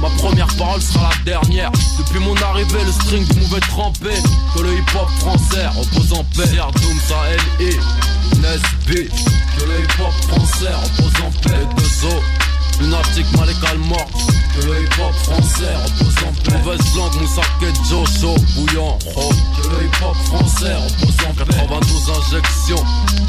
[0.00, 1.70] Ma première parole sera la dernière.
[1.98, 4.10] Depuis mon arrivée, le string du mauvais trempé.
[4.54, 6.50] Que le hip-hop français repose en paix.
[6.56, 7.76] Doom, ça L.I.
[8.40, 9.08] Nesby.
[9.58, 11.58] Que le hip-hop français repose en paix.
[11.58, 12.49] Les deux os
[12.80, 14.08] Lunatique, Malekal mort
[14.54, 16.58] Que le hip-hop français repose en paix.
[16.58, 19.30] Mauvaise langue, Moussake, Jojo, bouillant, oh
[19.62, 21.56] Que le hip-hop français repose en paix.
[21.56, 22.84] 92 injections.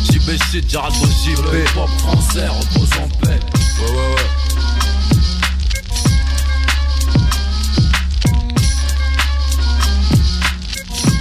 [0.09, 3.39] JB shit, Jarado JB Que le hip-hop français repose en paix.
[3.79, 4.51] Ouais, ouais, ouais.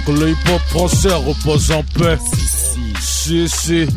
[0.05, 2.17] Que le hip-hop français repose en paix.
[2.99, 3.87] Si, si.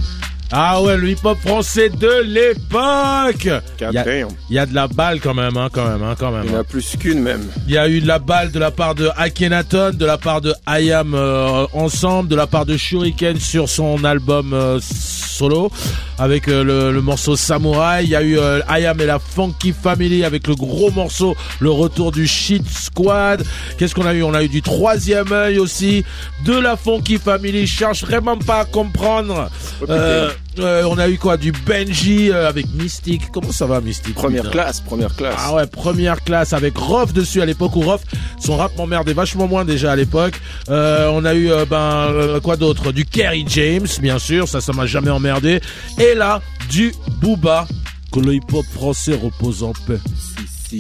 [0.56, 3.48] Ah ouais, le hip-hop français de l'époque.
[3.80, 4.04] Il y, a-
[4.50, 6.44] il y a de la balle quand même, hein, quand même, hein, quand même.
[6.44, 7.42] Il y en a plus qu'une même.
[7.66, 10.40] Il y a eu de la balle de la part de Akhenaton, de la part
[10.40, 15.72] de Ayam euh, ensemble, de la part de Shuriken sur son album euh, solo
[16.18, 18.04] avec euh, le, le morceau Samurai.
[18.04, 21.70] Il y a eu euh, Ayam et la Funky Family avec le gros morceau, le
[21.70, 23.42] retour du Shit Squad.
[23.76, 24.22] Qu'est-ce qu'on a eu?
[24.22, 26.04] On a eu du troisième œil aussi,
[26.44, 27.66] de la Funky Family.
[27.66, 29.50] Je cherche vraiment pas à comprendre.
[29.88, 33.30] Euh, Euh, on a eu quoi Du Benji euh, avec Mystique.
[33.32, 35.34] Comment ça va Mystique Première classe, première classe.
[35.38, 38.02] Ah ouais, première classe avec Rof dessus à l'époque où Rof,
[38.40, 40.40] son rap m'emmerdait vachement moins déjà à l'époque.
[40.68, 42.92] Euh, on a eu euh, ben euh, quoi d'autre?
[42.92, 45.60] Du Kerry James, bien sûr, ça ça m'a jamais emmerdé.
[45.98, 46.40] Et là,
[46.70, 47.66] du Booba.
[48.12, 49.98] Que le hip-hop français repose en paix.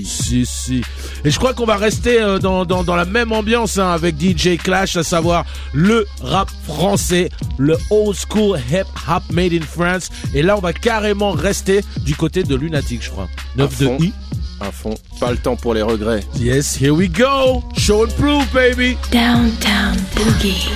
[0.02, 0.46] Si, si.
[0.46, 0.82] Si,
[1.24, 4.16] Et je crois qu'on va rester euh, dans, dans, dans la même ambiance hein, avec
[4.20, 7.28] DJ Clash, à savoir le rap français,
[7.58, 10.08] le old school hip hop made in France.
[10.34, 13.28] Et là, on va carrément rester du côté de Lunatic, je crois.
[13.56, 14.04] 9 de.
[14.04, 14.12] I.
[14.60, 14.94] À fond.
[15.20, 16.24] Pas le temps pour les regrets.
[16.36, 17.62] Yes, here we go.
[17.76, 18.96] Show and prove, baby.
[19.12, 20.68] Downtown Boogie.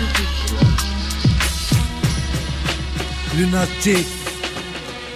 [3.36, 4.06] Lunatic,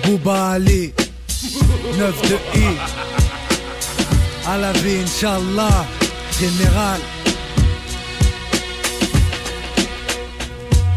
[0.05, 0.93] Booba Ali,
[1.99, 2.77] 9 de I.
[4.47, 5.87] À la vie, Inch'Allah,
[6.39, 7.01] général.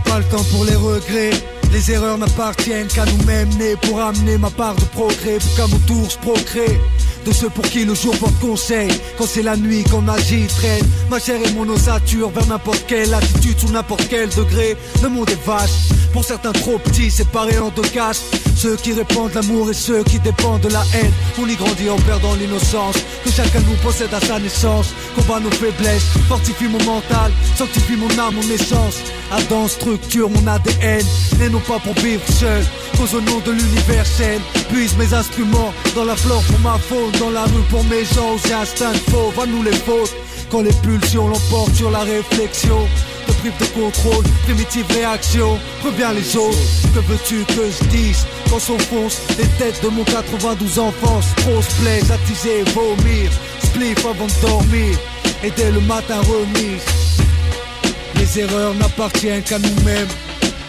[0.06, 1.32] Pas le temps pour les regrets.
[1.72, 5.80] Les erreurs n'appartiennent qu'à nous-mêmes, nés pour amener ma part de progrès, pour qu'à mon
[5.80, 6.80] tour je procrée.
[7.26, 10.86] De ceux pour qui le jour porte conseil, quand c'est la nuit qu'on agit, traîne
[11.10, 14.78] ma chair et mon ossature vers n'importe quelle attitude, sous n'importe quel degré.
[15.02, 18.22] Le monde est vache, pour certains trop petits, séparés en deux caches.
[18.56, 21.12] Ceux qui répandent l'amour et ceux qui dépendent de la haine.
[21.42, 24.94] On y grandit en perdant l'innocence que chacun nous possède à sa naissance.
[25.16, 28.98] Combat nos faiblesses, fortifie mon mental, sanctifie mon âme, mon essence.
[29.32, 31.04] Adam structure mon ADN,
[31.40, 32.64] n'est non pas pour vivre seul,
[32.98, 34.42] cause au nom de l'universel.
[34.70, 38.38] Puise mes instruments dans la flore pour ma faune, dans la rue pour mes gens,
[38.46, 40.14] j'ai instinct de fauve, à nous les fautes.
[40.52, 42.88] Quand les pulsions l'emportent sur la réflexion,
[43.26, 46.58] te prive de contrôle, primitive réaction, reviens les autres.
[46.94, 52.12] Que veux-tu que je dise quand s'enfonce les têtes de mon 92 enfance Grosse plaise,
[52.12, 53.32] attiser, vomir,
[53.64, 54.98] spliff avant de dormir,
[55.44, 56.86] et dès le matin remise.
[58.18, 60.08] Les erreurs n'appartiennent qu'à nous-mêmes,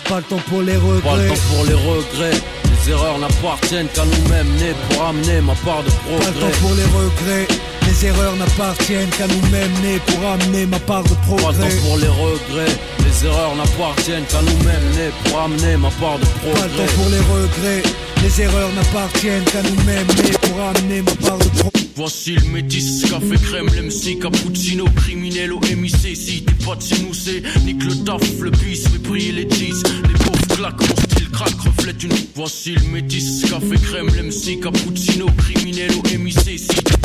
[0.09, 1.29] pas le temps pour les Pas le regrets.
[1.29, 2.40] temps pour les regrets.
[2.71, 6.40] Les erreurs n'appartiennent qu'à nous-mêmes, nés pour amener ma part de Pas le progrès.
[6.40, 7.49] temps pour les regrets.
[7.87, 11.69] Les erreurs n'appartiennent qu'à nous-mêmes, nés pour amener ma part de Pas le progrès.
[11.69, 12.75] temps pour les regrets.
[13.05, 16.87] Les erreurs n'appartiennent qu'à nous-mêmes, nés pour amener ma part de Pas le progrès.
[16.87, 17.83] temps pour les regrets.
[18.27, 21.87] Les erreurs n'appartiennent qu'à nous-mêmes, nés pour amener ma part de progrès.
[21.95, 26.17] Voici le métis, café crème, l'MC, cappuccino, criminel au MIC.
[26.17, 29.81] Si t'es pas de chez nous, c'est nique le taf, le bis, briller les cheese.
[30.09, 32.12] Les pauvres claquent, mon style craque, reflète une.
[32.35, 36.59] Voici le métis, café crème, l'MC, cappuccino, criminel au MIC.
[36.59, 36.95] Si.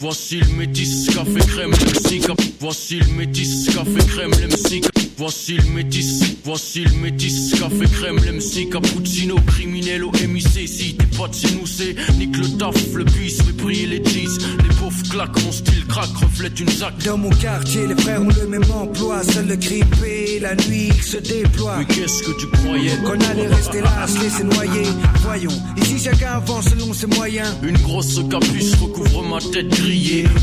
[0.00, 2.20] Voici le métis, café crème, l'MC.
[2.60, 4.80] Voici le métis, café crème, l'MC.
[5.16, 10.68] Voici le métis, voici le métis, café crème, l'MC, cappuccino, criminel au MIC.
[10.68, 14.04] Si t'es pas de chez nous, c'est nique le taf, le bis, fait briller les
[14.04, 14.38] cheese.
[14.62, 16.94] Les pauvres claquent, mon style craque, reflète une zac.
[17.04, 19.24] Dans mon quartier, les frères ont le même emploi.
[19.24, 21.78] Seul le grippé, la nuit il se déploie.
[21.78, 22.96] Mais qu'est-ce que tu croyais?
[23.04, 24.86] Qu'on allait rester là, se laisser noyer.
[25.22, 27.48] Voyons, ici chacun avance selon ses moyens.
[27.64, 29.68] Une grosse capuche recouvre ma tête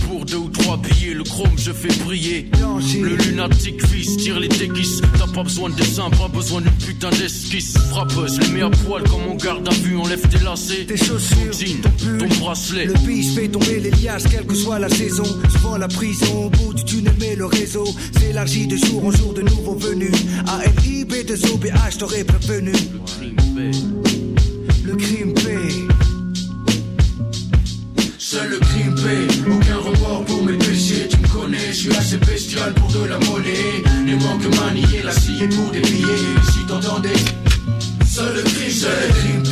[0.08, 2.50] Pour deux ou trois billets, le chrome je fais briller.
[3.00, 5.04] Le lunatique fils tire les déguises.
[5.20, 7.78] T'as pas besoin de dessin, pas besoin d'une putain d'esquisse.
[7.92, 10.86] Frappeuse, les mets à poil comme on garde à vue, enlève tes lacets.
[10.88, 12.18] Tes chaussures, ton jean, ton pull.
[12.18, 12.86] ton bracelet.
[12.86, 15.26] Le bis fait tomber les liasses, quelle que soit la saison.
[15.52, 17.86] Souvent la prison, au bout du tunnel, mais le réseau
[18.20, 20.12] s'élargit de jour en jour de nouveaux venus.
[20.48, 22.72] ALIB, des OBH, t'aurais prévenu.
[24.84, 25.35] Le crime paye.
[32.74, 33.84] Pour de la monnaie.
[34.06, 37.10] Les manques manier la scie pour des si t'entendais.
[38.08, 39.44] Seul le crime, seul crime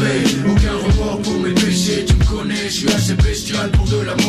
[0.49, 4.15] aucun remords pour mes péchés, tu me connais, je suis assez bestial pour de la
[4.15, 4.22] monnaie.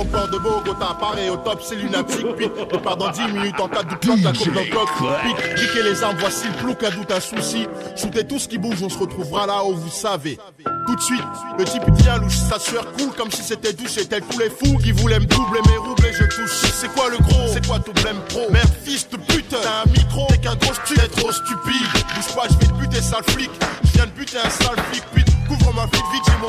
[0.00, 2.34] Aéroport de Bogota, Paris au top, c'est lunatique.
[2.36, 4.88] Pique, départ dans 10 minutes en cas de doute, la coupe d'un coq.
[5.22, 7.66] Pique, piquez les armes, voici le plouc, un doute, un souci.
[7.96, 10.38] Shootez tout ce qui bouge, on se retrouvera là où vous savez.
[10.86, 11.22] Tout de suite,
[11.58, 13.98] le type devient louche, sa sueur coule comme si c'était douche.
[13.98, 16.72] Et tel tous les fous qui voulaient me doubler mes roubles et je touche.
[16.72, 17.48] C'est quoi le gros?
[17.52, 18.50] C'est quoi ton blême pro?
[18.50, 21.86] Merde, fils de pute, t'as un micro, t'es qu'un gros stu, t'es trop stupide.
[22.16, 23.50] Bouge pas, je vais te buter, sale flic.
[23.84, 26.46] Je viens de buter un sale flic, puis couvre ma vite, vite, j'ai mon.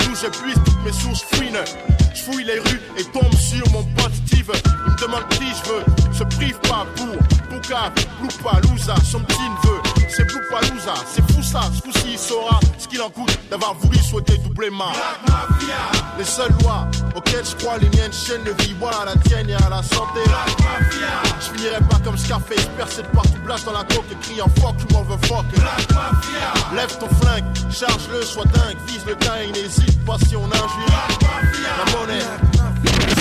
[0.00, 2.03] D'où j'épuise toutes mes sources fouines.
[2.14, 4.52] Je fouille les rues et tombe sur mon pote Steve.
[4.86, 6.12] Il me demande qui je veux.
[6.12, 7.16] Se prive pas pour
[7.48, 9.83] Pouka, Loupalooza, son petit neveu.
[10.08, 11.62] C'est Loupalooza, c'est fou ça.
[11.74, 14.92] Ce coup-ci, il saura ce qu'il en coûte d'avoir voulu souhaiter doubler ma.
[16.18, 16.86] Les seules lois
[17.16, 18.74] auxquelles je crois, les miennes chaînes de vie.
[18.78, 20.20] Voilà la tienne et à la santé.
[21.40, 24.76] Je finirai pas comme Scarface, percé de partout, blast dans la coque et criant fuck,
[24.80, 25.44] you motherfuck.
[26.74, 30.94] Lève ton flingue, charge-le, sois dingue, vise le teint et n'hésite pas si on injure.
[31.78, 33.13] La monnaie,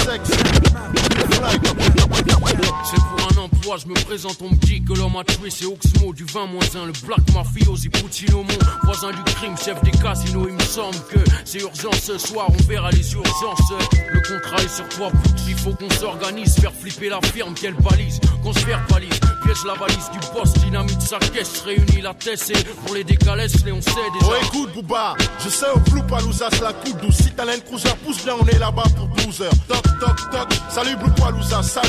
[2.83, 5.65] C'est pour un emploi, je me présente, on me dit que l'homme a tué, c'est
[5.65, 7.89] Oxmo du 20 moins 1, le Black Mafiosi
[8.33, 8.43] mon
[8.83, 10.47] voisin du crime, chef des casinos.
[10.49, 13.71] Il me semble que c'est urgent ce soir, on verra les urgences.
[14.11, 15.09] Le contrat est sur toi,
[15.47, 19.73] il faut qu'on s'organise, faire flipper la firme, qu'elle balise, qu'on se verbalise, piège la
[19.75, 23.81] valise du boss, dynamite sa caisse, réunit la tête et pour les décalesses, les on
[23.81, 24.31] sait déjà.
[24.31, 27.15] Oh écoute Booba, je sais au flou Palouza la coupe douce.
[27.15, 29.92] Si t'as cruiser, pousse bien, on est là-bas pour 12 heures.
[29.99, 31.83] Toc toc, salut Blue Palouza, sale.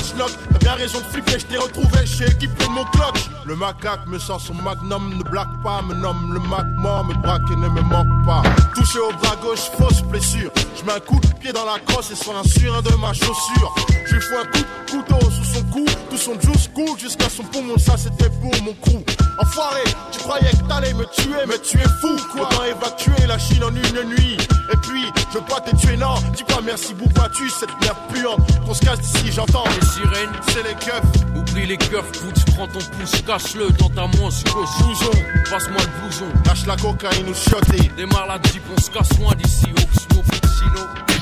[0.52, 3.16] T'as bien raison de flipper, je t'ai retrouvé chez équipe mon clock.
[3.46, 7.14] Le macaque me sort son magnum, ne blague pas, me nomme le mac mort, me
[7.14, 8.42] braque et ne me manque pas.
[8.74, 10.50] Touché au bras gauche, fausse blessure.
[10.76, 13.12] Je mets un coup de pied dans la crosse et sur un surin de ma
[13.12, 13.74] chaussure.
[14.06, 17.28] Je lui fous un coup de couteau sous son cou, tout son juice cool jusqu'à
[17.28, 19.04] son poumon, ça c'était pour mon crew.
[19.38, 22.48] Enfoiré, tu croyais que t'allais me tuer, mais tu es fou quoi.
[22.48, 24.36] Autant évacuer la Chine en une nuit.
[24.72, 26.14] Et puis, je veux pas te tuer, non.
[26.36, 26.94] Dis pas merci,
[27.34, 28.40] tu cette merde puante.
[28.64, 29.64] Qu'on se casse d'ici, j'entends.
[29.64, 31.36] Les sirènes, c'est les keufs.
[31.36, 34.68] Oublie les keufs, tu prends ton pouce, cache-le dans ta manche gauche.
[34.80, 35.10] Blouson,
[35.50, 36.26] passe-moi le blouson.
[36.46, 37.90] Lâche la cocaïne ou shoté.
[37.96, 39.66] Démarre la jeep, on se casse loin d'ici.
[39.70, 41.13] Oxmo, Puccino.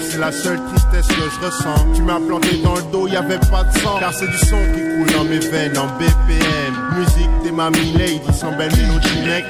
[0.00, 1.86] C'est la seule tristesse que je ressens.
[1.94, 3.98] Tu m'as planté dans le dos, y avait pas de sang.
[3.98, 6.74] Car c'est du son qui coule dans mes veines en BPM.
[6.96, 9.44] Musique des mamies lady, sans belle mélodie, mec.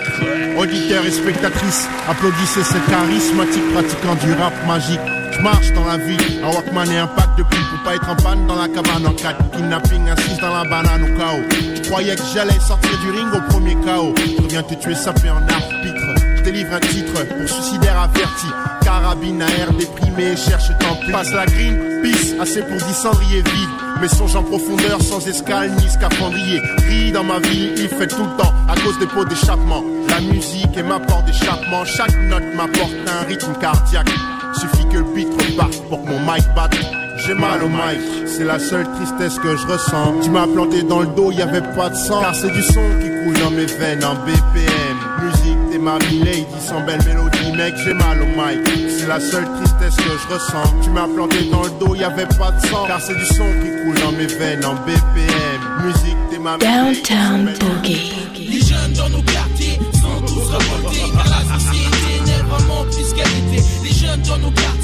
[0.59, 5.01] Auditeurs et spectatrices, applaudissez ce charismatique pratiquant du rap magique.
[5.33, 8.11] Je marche dans la ville, un Walkman et un pack de pile pour pas être
[8.11, 11.45] en panne dans la cabane en 4 Kidnapping, assise dans la banane au chaos.
[11.77, 14.15] Tu croyais que j'allais sortir du ring au premier chaos.
[14.17, 16.00] Je reviens te tuer sapé en arbitre.
[16.45, 18.47] Délivre un titre pour suicidaire averti.
[18.83, 23.69] Carabine à air déprimé, cherche tant Passe la green, pisse, assez pour 10 cendriers vides.
[24.01, 26.61] Mais songe en profondeur sans escale ni scaphandrier.
[26.89, 29.85] Ris dans ma vie, il fait tout le temps à cause des pots d'échappement.
[30.09, 31.85] La musique est ma porte d'échappement.
[31.85, 34.11] Chaque note m'apporte un rythme cardiaque.
[34.55, 36.77] Suffit que le beat reparte pour que mon mic batte.
[37.27, 40.21] J'ai mal au mic, c'est la seule tristesse que je ressens.
[40.23, 42.21] Tu m'as planté dans le dos, y avait pas de sang.
[42.21, 44.90] Car c'est du son qui coule dans mes veines en BPM.
[45.71, 48.67] Des mamies lady sans belle mélodie, mec, j'ai mal au mic.
[48.99, 50.75] C'est la seule tristesse que je ressens.
[50.83, 52.87] Tu m'as planté dans le dos, y avait pas de sang.
[52.89, 55.61] Car c'est du son qui coule dans mes veines en BPM.
[55.85, 58.13] Musique des mamies Downtown Boogie.
[58.37, 63.55] Les jeunes dans nos quartiers sont tous revoltés car la société n'est vraiment plus qu'elle
[63.55, 63.65] était.
[63.85, 64.80] Les jeunes dans nos quartiers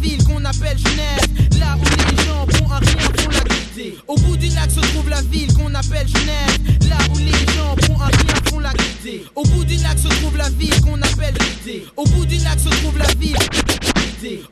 [0.00, 3.98] ville qu'on appelle Genève, là où les gens pour un rien font la gaieté.
[4.06, 7.74] Au bout du lac se trouve la ville qu'on appelle Genève, là où les gens
[7.86, 9.24] pour un rien font la gaieté.
[9.34, 11.86] Au bout du lac se trouve la ville qu'on appelle gaieté.
[11.96, 13.36] Au bout du lac se trouve la ville.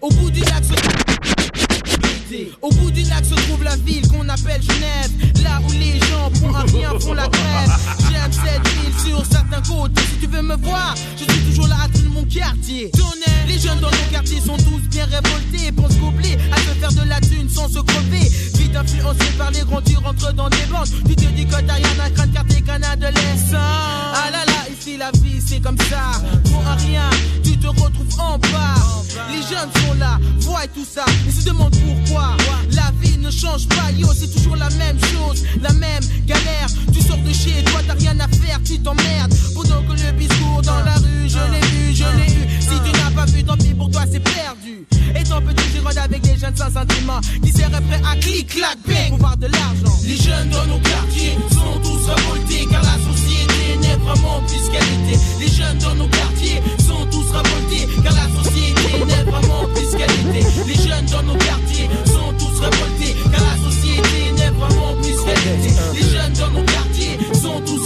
[0.01, 1.36] Au bout du lac se
[2.63, 5.11] au bout du lac se trouve la ville qu'on appelle Genève,
[5.43, 7.71] là où les gens pour un rien font la grève.
[8.11, 10.03] J'aime cette ville sur certains côtés.
[10.11, 12.91] Si tu veux me voir, je suis toujours là à tout mon quartier.
[13.47, 15.71] Les jeunes dans nos quartiers sont tous bien révoltés.
[15.73, 18.29] Pensent qu'oublier à se faire de la thune sans se crever.
[18.59, 20.89] Vite influencé par les grands, tu rentres dans des bandes.
[21.09, 23.55] Tu te dis que t'as rien à craindre car t'es qu'un adolescent.
[23.55, 24.46] Ah
[24.87, 26.21] ici la vie c'est comme ça.
[26.51, 27.09] Pour un rien,
[27.43, 28.75] tu te retrouves en bas.
[29.31, 31.05] Les jeunes sont là, voient tout ça.
[31.27, 32.37] Ils se demandent pourquoi.
[32.73, 36.69] La vie ne change pas, yo, c'est toujours la même chose, la même galère.
[36.93, 39.35] Tu sors de chez toi, t'as rien à faire, tu t'emmerdes.
[39.55, 42.61] Pendant que le discours dans la rue, je l'ai vu, je l'ai eu.
[42.61, 44.87] Si tu n'as pas vu, tant pis pour toi, c'est perdu.
[45.19, 48.77] Et ton petit gironde avec des jeunes sans sentiment qui seraient prêts à clic, clac,
[49.09, 49.99] pour voir de l'argent.
[50.05, 53.26] Les jeunes dans nos quartiers sont tous révoltés car la société
[53.97, 55.21] n'est vraiment qu'elle était.
[55.41, 60.47] Les jeunes dans nos quartiers sont tous révoltés car la société n'est vraiment qu'elle était.
[60.67, 65.75] Les jeunes dans nos quartiers sont tous révoltés car la société n'est vraiment qu'elle était.
[65.95, 66.76] Les jeunes dans nos quartiers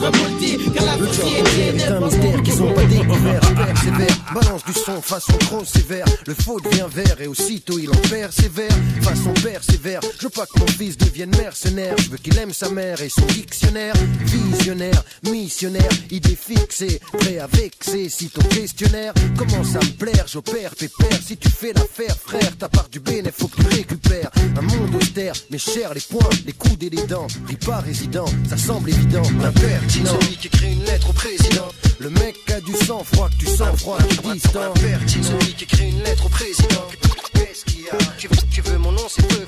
[0.01, 3.40] tous révoltés car la société n'est un mystère qui sont pas découverts.
[3.40, 6.05] Persévère, balance du son façon trop sévère.
[6.26, 8.72] Le faux devient vert et aussitôt il en persévère.
[9.03, 11.94] Façon persévère, je veux pas que mon fils devienne mercenaire.
[11.98, 13.94] Je veux qu'il aime sa mère et son dictionnaire.
[14.20, 18.09] Visionnaire, missionnaire, idée fixée, prêt à vexer.
[18.09, 21.18] Si ton questionnaire commence à me plaire, j'opère pépère.
[21.24, 24.30] Si tu fais l'affaire, frère, ta part du bénéfice, faut que tu récupères.
[24.57, 27.26] Un monde austère, mais cher les poings, les coudes et les dents.
[27.46, 29.22] Ris pas résident, ça semble évident.
[29.91, 31.68] Impertinent, celui qui écrit une lettre au président.
[31.99, 34.72] Le mec a du sang froid, que tu sens froid, tu distant.
[34.76, 36.86] Impertinent, celui qui écrit une lettre au président.
[37.34, 37.99] Qu'est-ce qu'il y a?
[38.16, 39.45] Tu veux, tu veux mon nom, c'est peu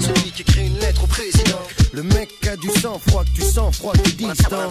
[0.00, 1.62] celui qui écrit une lettre au président.
[1.92, 4.68] Le mec a du sang froid, que tu sens froid, tu distant.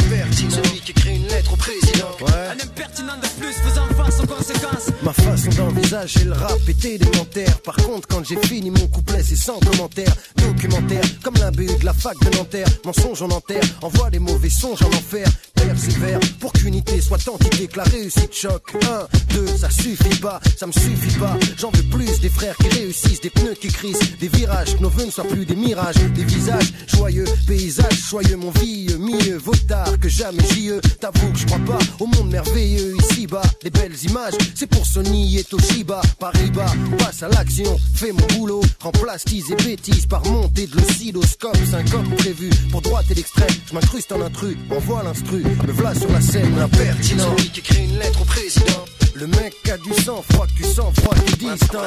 [0.50, 2.12] Celui qui écrit une lettre au président.
[2.22, 2.34] Ouais.
[2.52, 4.90] Un impertinent de plus faisant face aux conséquences.
[5.02, 7.62] Ma façon d'envisager le rap est élémentaire.
[7.62, 10.14] Par contre, quand j'ai fini mon couplet, c'est sans commentaire.
[10.38, 12.68] Documentaire, comme l'imbu de la fac de Nanterre.
[12.86, 15.28] Mensonge en enterre, envoie les mauvais songes en enfer.
[15.56, 18.76] Persévère pour qu'unité soit entité, que la réussite choque.
[18.84, 21.38] Un, deux, ça suffit pas, ça me suffit pas.
[21.58, 24.90] J'en veux plus des frères qui réussissent, des pneus qui crissent, des virages, que nos
[24.90, 26.72] vœux ne soient plus des mirages, des visages
[27.06, 31.60] joyeux, paysages joyeux, mon vieux, mieux vaut tard que jamais j'y T'avoue que je crois
[31.60, 33.44] pas au monde merveilleux ici-bas.
[33.62, 36.02] Les belles images, c'est pour Sony et Toshiba.
[36.20, 38.62] Paris-bas, passe à l'action, fais mon boulot.
[38.82, 41.58] Remplace tease et bêtises par montée de l'oscilloscope.
[41.70, 43.54] Syncope prévu pour droite et l'extrême.
[43.68, 45.44] Je m'incruste en intrus, envoie l'instru.
[45.68, 47.36] Me voilà sur la scène, l'impertinent.
[47.36, 48.86] Qui écrit une lettre au président.
[49.18, 51.80] Le mec a du sang froid, tu sens froid, tu distant.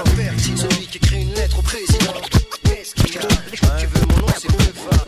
[0.56, 2.14] Celui qui écrit une lettre au président.
[2.64, 4.64] Qu'est-ce qu'il a Tu veux mon nom, c'est peu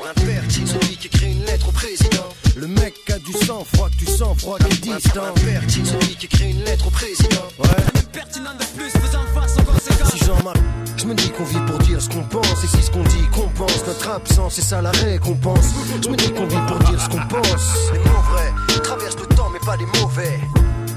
[0.07, 0.66] Impertinent.
[0.66, 2.29] Celui qui écrit une lettre au président.
[2.57, 5.35] Le mec a du sang froid, tu sens froid, tu distant.
[5.66, 7.49] Celui qui écrit une lettre au président.
[7.59, 7.68] Ouais.
[7.99, 10.12] Impertinent de plus faisant face aux conséquences.
[10.12, 10.59] Si Jean-Marc,
[10.99, 12.64] je me dis qu'on vit pour dire ce qu'on pense.
[12.64, 15.64] Et si ce qu'on dit compense notre absence, c'est ça la récompense.
[16.05, 17.93] Je me dis qu'on vit pour dire ce qu'on pense.
[17.95, 20.39] Les mots vrais traversent le temps, mais pas les mauvais.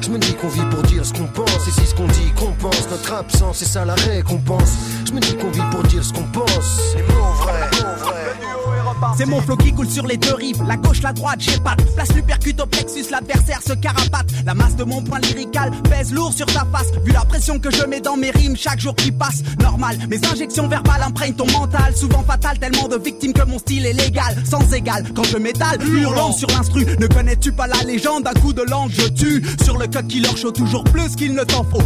[0.03, 2.29] Je me dis qu'on vit pour dire ce qu'on pense Et si ce qu'on dit
[2.37, 4.73] compense notre absence C'est ça la récompense
[5.05, 6.93] Je me dis qu'on vit pour dire ce qu'on pense.
[6.93, 8.82] Les mots vrais, vrais
[9.17, 11.75] c'est mon flow qui coule sur les deux rives, la gauche, la droite, j'ai pas.
[11.95, 14.27] Place l'upercute au plexus, l'adversaire se carapate.
[14.45, 16.91] La masse de mon point lyrical pèse lourd sur ta face.
[17.03, 19.97] Vu la pression que je mets dans mes rimes chaque jour qui passe, normal.
[20.09, 23.93] Mes injections verbales imprègnent ton mental, souvent fatal, tellement de victimes que mon style est
[23.93, 25.05] légal, sans égal.
[25.15, 28.23] Quand je m'étale, hurlant sur l'instru, ne connais-tu pas la légende?
[28.23, 31.33] D'un coup de langue je tue sur le cut qui leur chaud toujours plus qu'il
[31.33, 31.81] ne t'en faut.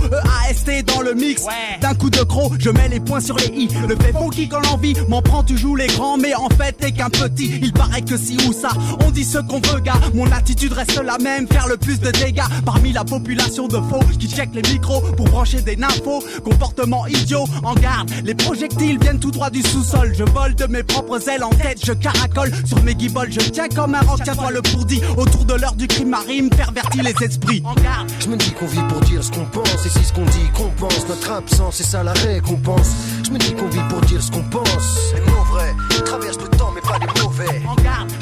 [0.50, 1.44] EAST dans le mix,
[1.82, 3.70] d'un coup de croc, je mets les points sur les i.
[3.88, 6.92] Le fait funky quand l'envie m'en prend, tu joues les grands, mais en fait t'es
[6.92, 7.60] qu'un petit.
[7.62, 8.70] Il paraît que si ou ça,
[9.06, 10.00] on dit ce qu'on veut, gars.
[10.14, 14.04] Mon attitude reste la même, faire le plus de dégâts parmi la population de faux
[14.20, 16.24] qui check les micros pour brancher des nymphos.
[16.44, 18.10] Comportement idiot, en garde.
[18.24, 20.14] Les projectiles viennent tout droit du sous-sol.
[20.18, 23.32] Je vole de mes propres ailes en tête, je caracole sur mes guibolles.
[23.32, 25.02] Je tiens comme un roc, tiens-toi le pourdi.
[25.18, 27.62] Autour de l'heure du crime marine, pervertit les esprits.
[27.66, 28.10] En garde.
[28.20, 29.86] Je me dis qu'on vit pour dire ce qu'on pense.
[29.86, 32.92] Et si ce qu'on dit compense notre absence, c'est ça la récompense.
[33.26, 35.14] Je me dis qu'on vit pour dire ce qu'on pense.
[35.14, 36.57] Les mots vrais traversent le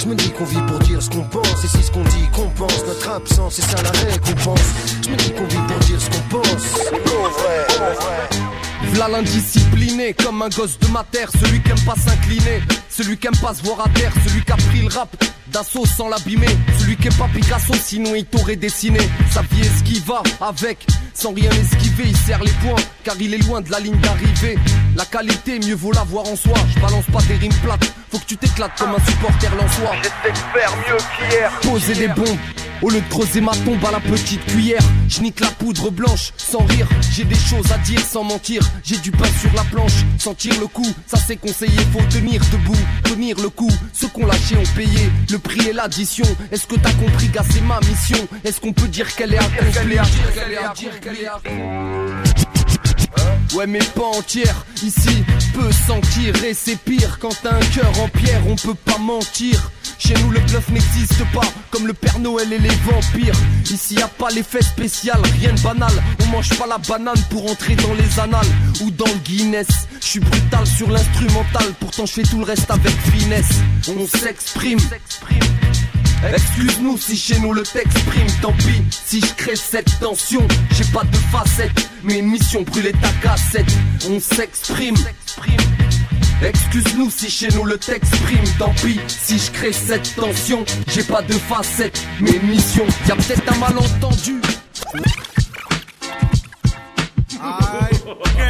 [0.05, 1.63] Je me dis qu'on vit pour dire ce qu'on pense.
[1.63, 4.59] Et si ce qu'on dit compense notre absence, c'est ça la récompense.
[5.03, 6.63] Je me dis qu'on vit pour dire ce qu'on pense.
[7.33, 8.29] Vrais.
[8.91, 13.25] V'là l'indiscipliné comme un gosse de ma terre, celui qui aime pas s'incliner, celui qui
[13.25, 15.09] aime pas se voir à terre, celui qui a pris le rap
[15.47, 18.99] d'assaut sans l'abîmer, celui qui est pas Picasso sinon il t'aurait dessiné,
[19.31, 23.15] sa vie est ce qui va avec, sans rien esquiver, il serre les poings car
[23.19, 24.57] il est loin de la ligne d'arrivée.
[24.95, 28.21] La qualité mieux vaut la voir en soi, je balance pas des rimes plates, faut
[28.21, 29.95] que tu t'éclates comme un supporter lensois.
[30.53, 31.51] Faire mieux qu'hier.
[31.61, 32.37] Poser des bombes
[32.81, 36.31] au lieu de creuser ma tombe à la petite cuillère, je nique la poudre blanche
[36.37, 36.87] sans rire.
[37.11, 38.61] J'ai des choses à dire sans mentir.
[38.83, 40.93] J'ai du pain sur la planche, sentir le coup.
[41.07, 43.71] Ça c'est conseillé, faut tenir debout, tenir le coup.
[43.93, 46.25] Ceux qu'on lâché ont payé le prix et l'addition.
[46.51, 48.27] Est-ce que t'as compris, gars, c'est ma mission.
[48.43, 49.97] Est-ce qu'on peut dire qu'elle est accomplie
[53.55, 58.09] Ouais mais pas entière, ici peut sentir et c'est pire quand t'as un cœur en
[58.09, 59.71] pierre, on peut pas mentir.
[59.97, 63.33] Chez nous le bluff n'existe pas, comme le Père Noël et les vampires.
[63.71, 65.93] Ici y a pas l'effet spécial, rien de banal.
[66.23, 68.45] On mange pas la banane pour entrer dans les annales
[68.81, 69.87] ou dans le Guinness.
[70.01, 73.61] Je suis brutal sur l'instrumental, pourtant je fais tout le reste avec finesse.
[73.87, 74.79] On s'exprime.
[76.33, 80.45] Excuse-nous si chez nous le texte prime, tant pis si je crée cette tension.
[80.71, 83.71] J'ai pas de facette, mais mission brûler ta cassette.
[84.09, 84.95] On s'exprime.
[86.41, 90.63] Excuse-nous si chez nous le texte prime, tant pis si je crée cette tension.
[90.87, 92.85] J'ai pas de facette, mais mission.
[93.07, 94.41] Y'a peut-être un malentendu.
[97.41, 98.41] Aïe, ok,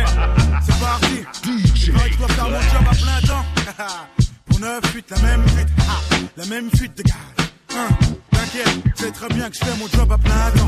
[0.66, 1.16] c'est parti.
[1.44, 1.86] DJ.
[1.86, 3.46] Je dois faire mon job à plein temps.
[4.46, 7.16] Pour 9 fuites, la même fuite, ah, la même fuite de gaz.
[7.76, 7.88] Hein,
[8.96, 10.68] C'est très bien que je fais mon job à plein temps.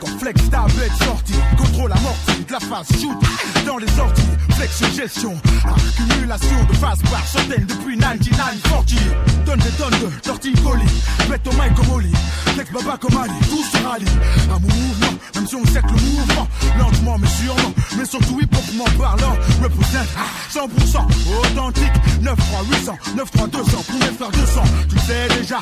[0.00, 3.16] Quand flex ta bête sortie, contrôle amorti de la phase shoot
[3.66, 4.22] dans les sorties.
[4.56, 5.34] Flex gestion,
[5.64, 8.94] accumulation de phase par centaines depuis 9940.
[9.46, 10.84] Donne des tonnes de torticolis,
[11.30, 12.12] mets ton mic comme Oli.
[12.54, 14.06] Flex baba comme Ali, tout se rallie.
[14.50, 16.48] Un mouvement, même si on sait que le mouvement,
[16.78, 20.08] lentement mais sûrement, mais surtout hip-hopement parlant, représente
[20.52, 21.06] 100%
[21.40, 21.92] authentique.
[22.20, 24.62] 9 3 800, 9 3 200, pour faire 200.
[24.90, 25.60] Tu sais déjà,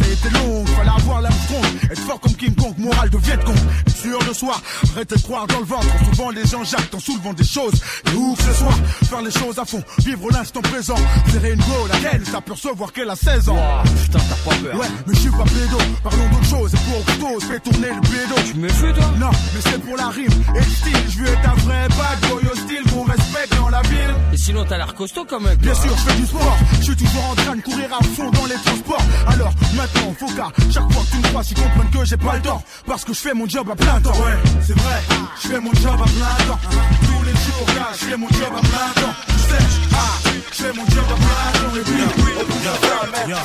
[0.00, 1.64] a été longue, fallait avoir Carl Armstrong.
[1.90, 3.56] Être fort comme King Kong, moral de Vietcong.
[3.86, 4.56] Être sûr de soi,
[4.92, 5.86] arrêtez de croire dans le ventre.
[6.10, 7.74] Souvent les gens jactent en soulevant des choses.
[8.06, 8.74] Et où que ce soit,
[9.08, 10.96] faire les choses à fond, vivre l'instant présent.
[11.30, 13.56] Serrer une go, laquelle s'apercevoir qu'elle a 16 ans.
[14.02, 14.80] putain, t'as pas peur.
[14.80, 15.78] Ouais, mais je suis pas pédo.
[16.02, 16.72] Parlons d'autre chose.
[16.74, 18.34] Et pour cause, fais tourner le pédo.
[18.46, 19.10] Tu me fais toi?
[19.18, 21.04] Non, mais c'est pour la rime et le style.
[21.10, 24.14] Je veux être un vrai bad boy hostile qu'on respecte dans la ville.
[24.32, 25.56] Et sinon, t'as l'air costaud quand même.
[25.56, 26.58] Bien sûr, je fais du sport.
[26.78, 29.02] Je suis toujours en train de courir à fond dans les transports.
[29.28, 32.34] Alors maintenant, faut qu'à chaque fois que tu me crois, ils comprennent que j'ai pas
[32.36, 32.62] le temps.
[32.86, 34.12] Parce que je fais mon job à plein temps.
[34.12, 35.02] Ouais, c'est vrai.
[35.42, 36.60] Je fais mon job à plein temps.
[36.68, 39.14] Tous les jours, gars, je fais mon job à plein temps.
[39.26, 41.76] Tu sais, ah, je fais mon job à plein temps.
[41.76, 43.36] Et puis, au bout d'un Yo.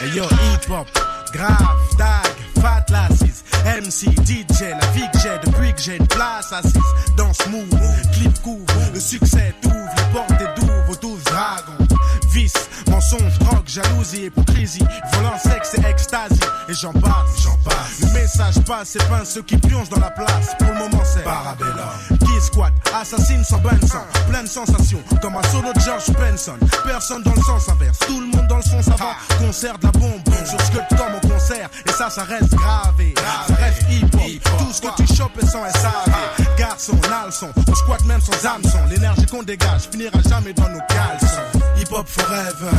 [0.00, 0.86] Hey yo, hip hop,
[1.32, 6.52] grave, tag, fat lasses, MC, DJ, la vie que j'ai depuis que j'ai une place
[6.52, 6.78] assise.
[7.16, 7.68] Danse move,
[8.12, 8.64] clip couvre,
[8.94, 11.96] le succès t'ouvre les portes des douves aux douze dragons.
[12.30, 16.40] Vice, mensonge, drogue, jalousie, hypocrisie, volant, sexe et extasie.
[16.68, 18.00] Et j'en passe, j'en passe.
[18.00, 20.54] Le message passe, c'est pas ceux qui plongent dans la place.
[20.58, 22.18] Pour le moment, c'est Parabellum.
[22.20, 24.04] Qui squat, assassine sans bain de sang.
[24.28, 26.58] Plein de sensations, comme un solo de George Benson.
[26.84, 29.14] Personne dans le sens inverse, tout le monde dans le son savant.
[29.38, 31.68] Concert de la bombe, sur ce que comme au concert.
[31.86, 33.14] Et ça, ça reste gravé.
[33.46, 34.58] Ça reste hip-hop.
[34.58, 36.12] Tout ce que tu chopes est sans SAV.
[36.58, 38.78] Garçon, nalson, on squatte même sans hameçon.
[38.90, 41.58] L'énergie qu'on dégage finira jamais dans nos caleçons.
[41.76, 42.76] Hip-hop forever.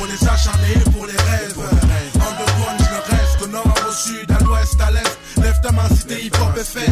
[0.00, 1.60] Pour les acharnés, pour les rêves.
[2.14, 3.36] Underground, je le reste.
[3.42, 5.18] De nord au sud, à l'ouest, à l'est.
[5.42, 6.90] Lève ta main si t'es hip-hop est fait.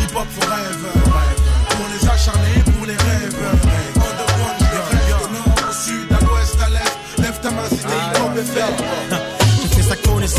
[0.00, 0.94] Hip-hop forever.
[1.70, 3.34] Pour les acharnés, pour les rêves.
[3.96, 5.26] Underground, je le reste.
[5.26, 6.94] De nord au sud, à l'ouest, à l'est.
[7.20, 8.60] Lève ta main si t'es hip-hop est fait.
[9.10, 9.19] J'ai fait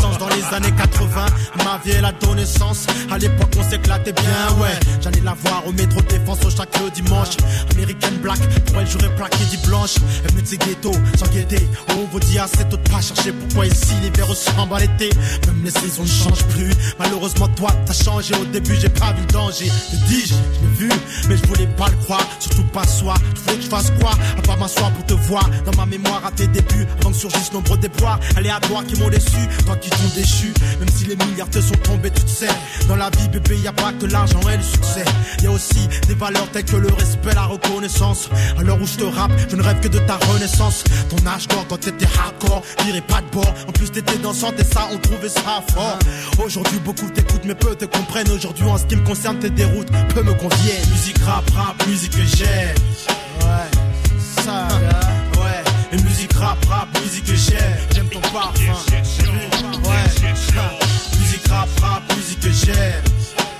[0.00, 1.26] dans les années 80.
[1.64, 2.86] Ma vie, elle donné sens.
[3.10, 4.78] À l'époque, on s'éclatait bien, ouais.
[5.00, 7.36] J'allais la voir au métro défense au chaque dimanche.
[7.72, 9.96] American Black, pour elle, j'aurais plaqué dit blanche.
[10.24, 11.68] Elle me disait ghetto, sans guetter.
[11.90, 15.10] On vous dit assez tôt de pas chercher pourquoi ici l'hiver ressemble à l'été.
[15.46, 16.70] Même les saisons ne changent plus.
[16.98, 18.34] Malheureusement, toi, t'as changé.
[18.34, 19.66] Au début, j'ai pas vu le danger.
[19.92, 20.88] Je dis, je l'ai vu,
[21.28, 22.26] mais je voulais pas le croire.
[22.38, 23.14] Surtout pas soi.
[23.34, 24.12] Tu voulais que je fasse quoi?
[24.38, 25.48] À part m'asseoir pour te voir.
[25.64, 28.18] Dans ma mémoire à tes débuts, avant que surgissent nombreux déboires.
[28.36, 30.54] Aléatoires qui m'ont déçu, toi qui t'ont déchu.
[30.78, 32.48] Même si les milliards te sont tombés, tu te sais.
[32.88, 35.04] Dans la vie, bébé, y a pas que l'argent et le succès.
[35.42, 38.30] Y a aussi des valeurs telles que le respect, la reconnaissance.
[38.58, 40.84] À l'heure où je te rappe, je ne rêve que de ta renaissance.
[41.10, 43.54] Ton âge d'or quand t'étais hardcore, dirais pas de bord.
[43.68, 45.98] En plus, t'étais dansante et ça, on trouvait ça fort.
[46.44, 48.30] Aujourd'hui, beaucoup t'écoutent, mais peu te comprennent.
[48.30, 50.88] Aujourd'hui, en ce qui me concerne, tes déroutes peu me conviennent.
[50.90, 52.76] Musique rap, rap, musique que j'aime.
[53.40, 54.68] Ouais, ça,
[55.38, 55.62] ouais.
[55.92, 57.76] Et musique rap, rap, musique que j'aime.
[57.94, 59.51] J'aime ton parfum.
[60.32, 63.04] Musique rap, rap, musique que j'aime.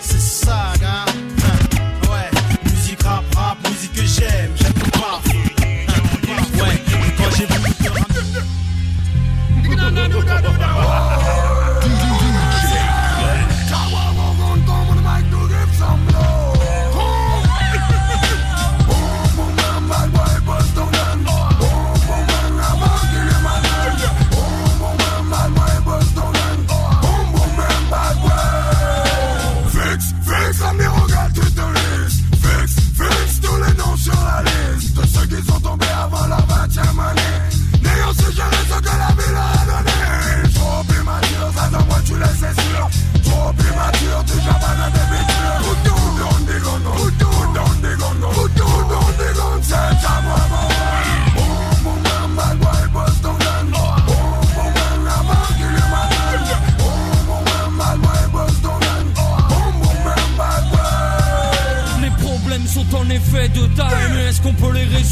[0.00, 0.71] C'est ça,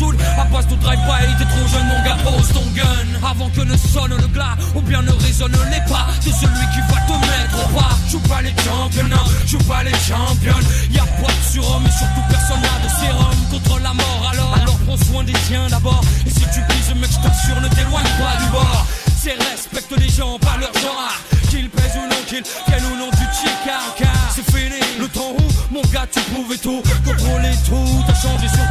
[0.03, 3.28] À base de drive-by, t'es trop jeune, mon gars, pose ton gun.
[3.28, 6.80] Avant que ne sonne le glas, ou bien ne résonne les pas de celui qui
[6.88, 7.90] va te mettre au pas.
[8.11, 10.66] Joue pas les championnats, joue pas les championnes.
[10.90, 14.30] Y'a pas de surhomme, et surtout personne n'a de sérum contre la mort.
[14.32, 16.01] Alors, alors prends soin des tiens d'abord.
[16.26, 18.86] Et si tu pises, mec, je t'assure, ne t'éloigne pas du bord.
[19.22, 21.12] C'est respecte les gens, pas leur genre.
[21.51, 23.26] Qu'ils pèsent ou non, qu'ils viennent ou non du
[23.66, 24.80] car c'est fini.
[24.98, 28.05] Le temps où, mon gars, tu pouvais tout contrôler tout.
[28.07, 28.70] T'as changé surtout,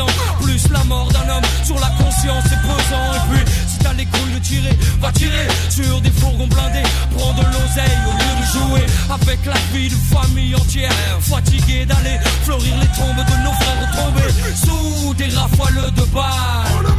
[0.00, 3.14] Sinon, c'est 10 ans, plus la mort d'un homme sur la conscience, c'est pesant.
[3.14, 6.88] Et puis, si t'as les couilles de tirer, va tirer sur des fourgons blindés.
[7.16, 10.92] Prends de l'oseille au lieu de jouer avec la vie de famille entière.
[11.20, 16.90] Fatigué d'aller fleurir les tombes de nos frères tombés sous des rafales de balles.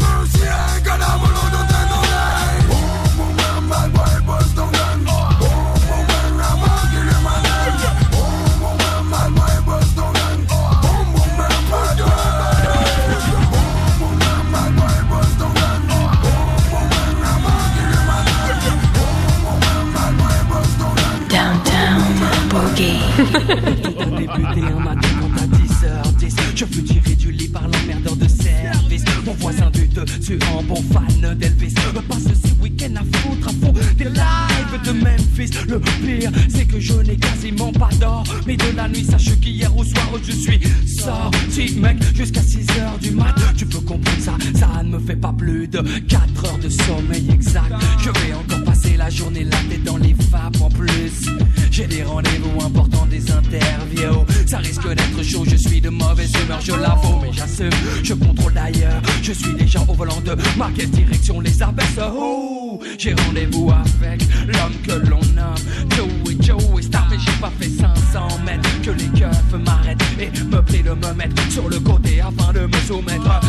[23.48, 28.16] Tout a débuté un matin quand à 10h10 Je fus tiré du lit par l'emmerdeur
[28.16, 29.04] de service.
[29.26, 31.74] Mon voisin du dessus en bon fan d'Elvis.
[32.08, 35.52] Passe ces week-ends à foutre à fond des lives de Memphis.
[35.68, 38.24] Le pire c'est que je n'ai quasiment pas d'or.
[38.46, 43.12] Mais de la nuit sache qu'hier au soir je suis sorti mec Jusqu'à 6h du
[43.12, 43.36] mat.
[43.58, 47.28] Tu peux comprendre ça, ça ne me fait pas plus de 4 heures de sommeil
[47.32, 47.74] exact.
[48.00, 51.26] Je vais encore passer la journée la tête dans les vapes en plus.
[51.72, 54.26] J'ai des rendez-vous importants, des interviews.
[54.46, 57.70] Ça risque d'être chaud, je suis de mauvaise humeur, je l'avoue Mais j'assume,
[58.04, 63.14] je contrôle d'ailleurs Je suis déjà au volant de ma direction les abaisse Oh, j'ai
[63.14, 65.56] rendez-vous avec l'homme que l'on nomme
[65.96, 67.01] Joey Joey Star
[67.42, 71.68] pas fait 500 mètres Que les keufs m'arrêtent et me prient de me mettre sur
[71.68, 73.42] le côté Afin de me soumettre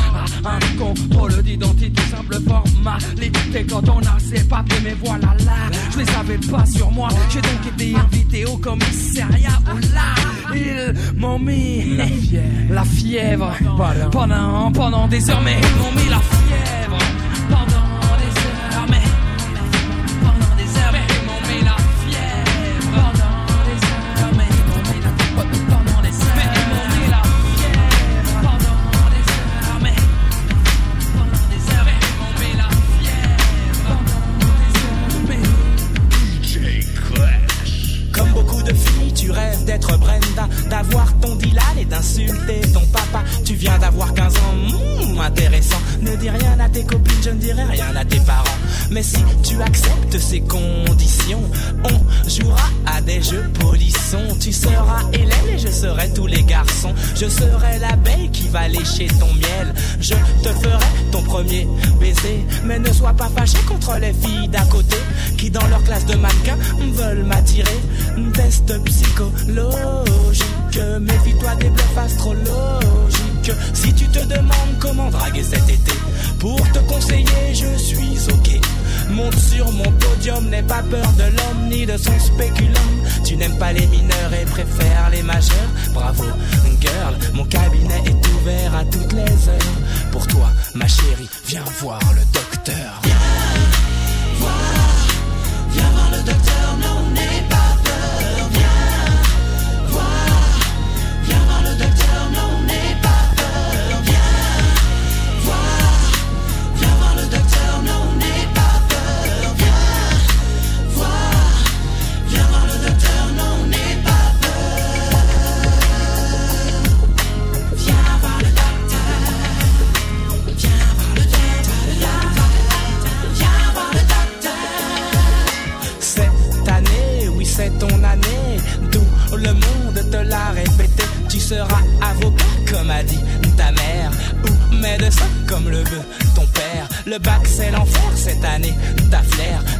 [0.45, 3.66] à un contrôle d'identité Simple formalité.
[3.68, 7.09] Quand on a ses papiers Mais voilà là, je les avais pas sur moi.
[7.30, 13.53] J'ai donc été invité au commissariat Où là, ils m'ont mis la fièvre, la fièvre
[14.11, 16.41] pendant, pendant des heures Mais ils m'ont mis la fièvre
[57.23, 59.73] Je serai l'abeille qui va lécher ton miel.
[60.01, 61.68] Je te ferai ton premier
[62.01, 62.45] baiser.
[62.64, 64.97] Mais ne sois pas fâché contre les filles d'à côté
[65.39, 66.59] qui, dans leur classe de mannequin,
[66.95, 67.79] veulent m'attirer.
[68.35, 70.43] Test psychologique.
[71.01, 73.53] Méfie-toi des bluffs astrologiques.
[73.73, 75.93] Si tu te demandes comment draguer cet été,
[76.41, 78.61] pour te conseiller, je suis ok.
[79.13, 82.93] Monte sur mon podium, n'aie pas peur de l'homme ni de son spéculum.
[83.25, 85.71] Tu n'aimes pas les mineurs et préfères les majeurs.
[85.93, 86.25] Bravo,
[86.81, 90.11] girl, mon cabinet est ouvert à toutes les heures.
[90.11, 93.01] Pour toi, ma chérie, viens voir le docteur.
[93.05, 93.15] Viens
[94.39, 94.55] voir,
[95.71, 96.62] viens voir le docteur,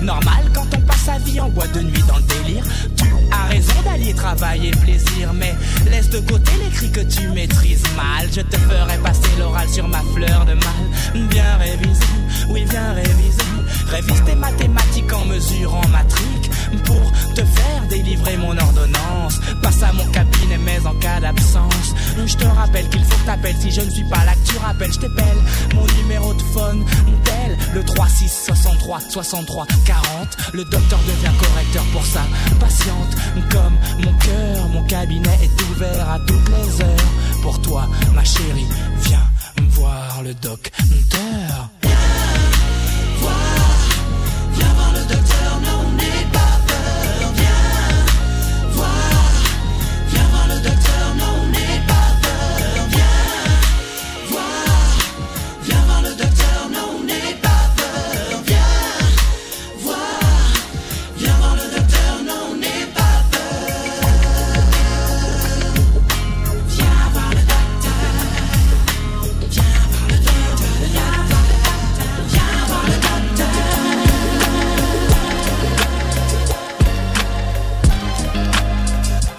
[0.03, 2.64] Normal quand on passe sa vie en boîte de nuit dans le délire.
[2.96, 5.55] Tu as raison d'allier travail et plaisir, mais
[5.90, 8.26] laisse de côté les cris que tu maîtrises mal.
[8.34, 11.28] Je te ferai passer l'oral sur ma fleur de mal.
[11.28, 12.05] Bien révisé,
[12.50, 13.42] oui, bien révisé.
[13.88, 16.32] Révise tes mathématiques en mesurant ma trique
[16.78, 19.40] pour te faire délivrer mon ordonnance.
[19.62, 21.94] Passe à mon cabinet, mais en cas d'absence,
[22.24, 24.34] je te rappelle qu'il faut que t'appelles si je ne suis pas là.
[24.34, 25.38] Que tu rappelles, je t'appelle
[25.74, 26.84] mon numéro de phone,
[27.24, 30.36] tel le 36 63 63 40.
[30.54, 32.22] Le docteur devient correcteur pour sa
[32.58, 33.16] patiente.
[33.50, 37.42] Comme mon cœur, mon cabinet est ouvert à toutes les heures.
[37.42, 38.66] Pour toi, ma chérie,
[39.02, 39.28] viens
[39.70, 40.72] voir le docteur.
[43.22, 43.61] Viens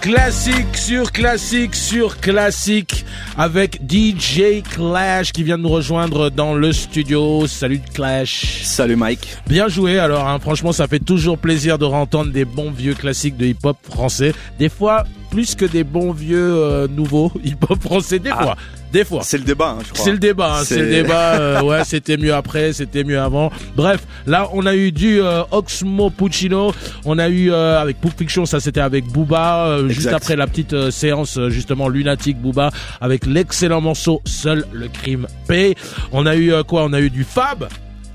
[0.03, 3.05] Classique sur classique sur classique
[3.37, 7.47] avec DJ Clash qui vient de nous rejoindre dans le studio.
[7.47, 8.63] Salut Clash.
[8.65, 9.37] Salut Mike.
[9.47, 10.39] Bien joué alors, hein.
[10.39, 14.33] franchement ça fait toujours plaisir de entendre des bons vieux classiques de hip-hop français.
[14.59, 18.55] Des fois plus que des bons vieux euh, nouveaux hip-hop français des fois.
[18.91, 19.21] Des fois.
[19.23, 20.05] C'est le débat, hein, je crois.
[20.05, 21.31] C'est le débat, hein, c'est le débat.
[21.39, 23.51] euh, ouais, c'était mieux après, c'était mieux avant.
[23.75, 26.71] Bref, là, on a eu du euh, Oxmo Puccino.
[27.03, 30.45] On a eu euh, avec Pulp Fiction, ça c'était avec Booba, euh, juste après la
[30.45, 32.69] petite séance justement lunatique Booba
[33.01, 35.73] avec l'excellent morceau Seul le crime paie.
[36.11, 36.83] On a eu euh, quoi?
[36.83, 37.67] On a eu du Fab.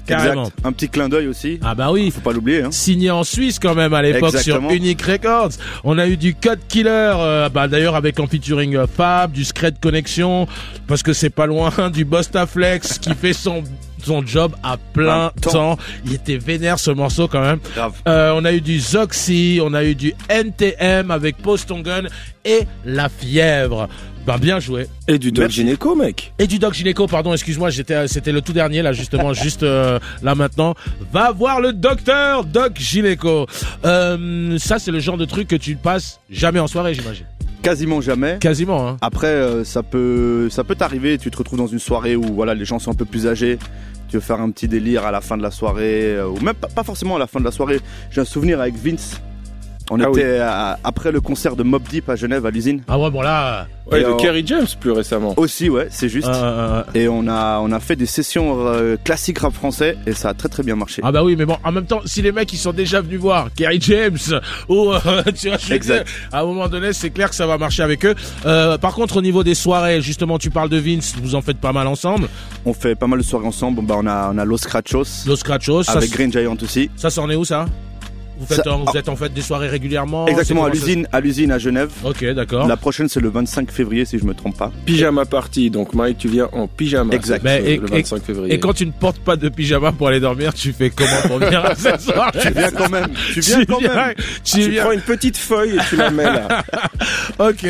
[0.08, 0.44] Carrément.
[0.44, 0.66] Exact.
[0.66, 1.60] Un petit clin d'œil aussi.
[1.62, 2.10] Ah bah oui.
[2.10, 2.62] Faut pas l'oublier.
[2.62, 2.70] Hein.
[2.70, 4.58] Signé en Suisse quand même à l'époque sur.
[4.70, 5.52] Unique Records.
[5.84, 6.88] On a eu du Code Killer,
[7.18, 10.46] euh, bah d'ailleurs avec en featuring euh, Fab, du Scred Connection,
[10.86, 13.62] parce que c'est pas loin, du Bostaflex qui fait son
[14.04, 15.50] son job à plein temps.
[15.50, 15.78] temps.
[16.04, 17.60] Il était vénère ce morceau quand même.
[18.06, 22.04] Euh, on a eu du Zoxy, on a eu du NTM avec Poston Gun
[22.44, 23.88] et La Fièvre.
[24.26, 24.86] Ben bien joué.
[25.06, 26.34] Et du Doc Gynéco, mec.
[26.38, 29.98] Et du Doc Gynéco, pardon, excuse-moi, j'étais, c'était le tout dernier là justement, juste euh,
[30.22, 30.74] là maintenant.
[31.12, 33.46] Va voir le docteur Doc Gynéco.
[33.86, 37.24] Euh, ça c'est le genre de truc que tu passes jamais en soirée, j'imagine.
[37.62, 38.38] Quasiment jamais.
[38.40, 38.88] Quasiment.
[38.88, 38.96] Hein.
[39.00, 41.18] Après, euh, ça peut, ça peut t'arriver.
[41.18, 43.58] Tu te retrouves dans une soirée où voilà, les gens sont un peu plus âgés.
[44.08, 46.54] Tu veux faire un petit délire à la fin de la soirée, euh, ou même
[46.54, 47.80] pas, pas forcément à la fin de la soirée.
[48.10, 49.20] J'ai un souvenir avec Vince.
[49.90, 52.82] On Ah était à- après le concert de Mob Deep à Genève à l'usine.
[52.88, 53.66] Ah ouais, bon là.
[53.90, 55.32] Ouais, Et de on- Kerry James plus récemment.
[55.38, 56.28] Aussi, ouais, c'est juste.
[56.28, 60.28] Euh, Et on a, on a fait des sessions euh, classiques rap français et ça
[60.28, 61.00] a très très bien marché.
[61.04, 63.18] Ah bah oui, mais bon, en même temps, si les mecs ils sont déjà venus
[63.18, 64.18] voir Kerry James
[64.68, 64.98] ou euh,
[65.34, 66.04] tu vois, je Exact.
[66.04, 68.14] dire, à un moment donné, c'est clair que ça va marcher avec eux.
[68.44, 71.58] Euh, par contre, au niveau des soirées, justement, tu parles de Vince, vous en faites
[71.58, 72.28] pas mal ensemble.
[72.66, 73.80] On fait pas mal de soirées ensemble.
[73.86, 75.24] Bah, on a, on a Los Scratchos.
[75.26, 76.90] Los Scratchos, ça, Avec c'est- Green Giant aussi.
[76.96, 77.64] Ça, c'en est où ça?
[78.38, 81.20] Vous, faites, Ça- en- vous êtes en fait des soirées régulièrement Exactement, à l'usine, à
[81.20, 81.90] l'usine à Genève.
[82.04, 82.66] Ok, d'accord.
[82.66, 84.70] La prochaine, c'est le 25 février, si je me trompe pas.
[84.86, 85.70] Pyjama party.
[85.70, 87.14] Donc, Mike, tu viens en pyjama.
[87.14, 87.44] Exact.
[87.46, 88.54] et, le et- 25 février.
[88.54, 91.38] et quand tu ne portes pas de pyjama pour aller dormir, tu fais comment pour
[91.38, 93.08] venir à cette soirée Tu viens quand même.
[93.34, 94.14] Tu viens quand même.
[94.44, 94.82] Tu, tu viens.
[94.84, 96.62] prends une petite feuille et tu la mets là.
[97.38, 97.66] Ok.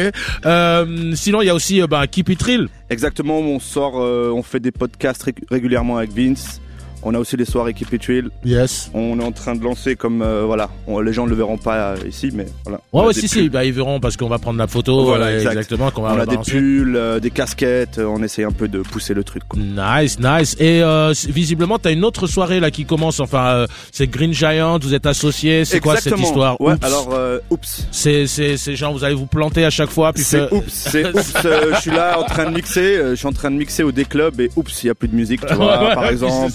[0.46, 2.68] Euh, sinon, il y a aussi euh, bah, Keep It Real.
[2.90, 6.60] Exactement, on sort, euh, on fait des podcasts ré- régulièrement avec Vince.
[7.02, 8.30] On a aussi les soirées It Real.
[8.44, 8.90] Yes.
[8.94, 11.56] On est en train de lancer comme euh, voilà, on- les gens ne le verront
[11.58, 12.80] pas euh, ici, mais voilà.
[12.92, 13.42] Ouais, ouais, des si, pulls.
[13.44, 15.04] si, bah, ils verront parce qu'on va prendre la photo.
[15.04, 15.50] Voilà, exact.
[15.52, 17.98] exactement, qu'on va on a des pulls, euh, des casquettes.
[17.98, 19.42] euh, On essaye un peu de pousser le truc.
[19.48, 19.58] quoi.
[19.60, 20.56] Nice, nice.
[20.58, 23.20] Et euh, visiblement, t'as une autre soirée là qui commence.
[23.20, 24.78] Enfin, euh, c'est Green Giant.
[24.80, 25.64] Vous êtes associés.
[25.64, 26.60] C'est quoi cette histoire?
[26.60, 26.84] Ouais, Oups.
[26.84, 27.86] alors euh, oups.
[27.92, 30.12] C'est c'est c'est genre vous allez vous planter à chaque fois.
[30.16, 31.32] C'est oups, c'est oups.
[31.74, 34.40] je suis là en train de mixer, je suis en train de mixer au D-Club
[34.40, 36.50] et oups, il y a plus de musique, tu vois, Ouais, par exemple.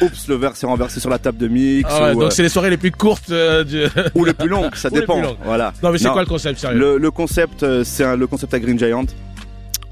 [0.00, 1.88] Oups, le verre s'est renversé sur la table de mix.
[1.90, 3.84] Ah ouais, ou, donc euh, c'est les soirées les plus courtes euh, du...
[4.14, 5.20] ou les plus longues, ça Ou dépend.
[5.44, 5.72] Voilà.
[5.82, 8.60] Non mais c'est quoi le concept sérieux Le, le concept, euh, c'est le concept à
[8.60, 9.06] Green Giant.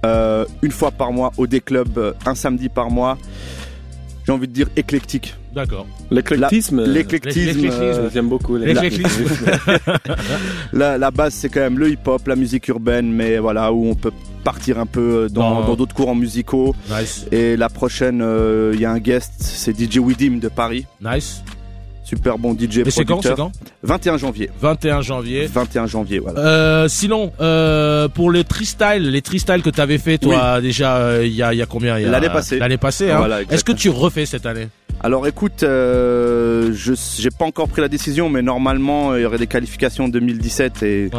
[0.05, 3.17] Euh, une fois par mois au D-Club, euh, un samedi par mois.
[4.27, 5.35] J'ai envie de dire éclectique.
[5.55, 5.87] D'accord.
[6.11, 6.81] L'éclectisme.
[6.81, 7.69] La- L'éclectisme.
[7.71, 9.25] euh, J'aime beaucoup l'éclectisme.
[10.73, 13.95] la, la base, c'est quand même le hip-hop, la musique urbaine, mais voilà, où on
[13.95, 14.13] peut
[14.43, 16.75] partir un peu dans Dans- dans d'autres courants musicaux.
[16.91, 17.27] Nice.
[17.33, 20.87] Et la prochaine, euh, il y a un guest, c'est DJ Widim de Paris.
[21.03, 21.43] Nice.
[22.05, 23.51] Super bon DJ Et c'est quand, c'est quand
[23.83, 24.51] 21 janvier.
[24.61, 25.47] 21 janvier.
[25.47, 26.39] 21 janvier, voilà.
[26.41, 31.33] Euh, sinon, euh, pour les freestyle, les freestyle que t'avais fait toi déjà euh, il
[31.33, 32.59] y a il y a combien il y a- L'année passée.
[32.59, 33.11] L'année passée.
[33.11, 33.17] Hein.
[33.19, 34.69] Voilà, Est-ce que tu refais cette année?
[35.03, 39.39] Alors écoute, euh, je j'ai pas encore pris la décision, mais normalement il y aurait
[39.39, 41.11] des qualifications en 2017 et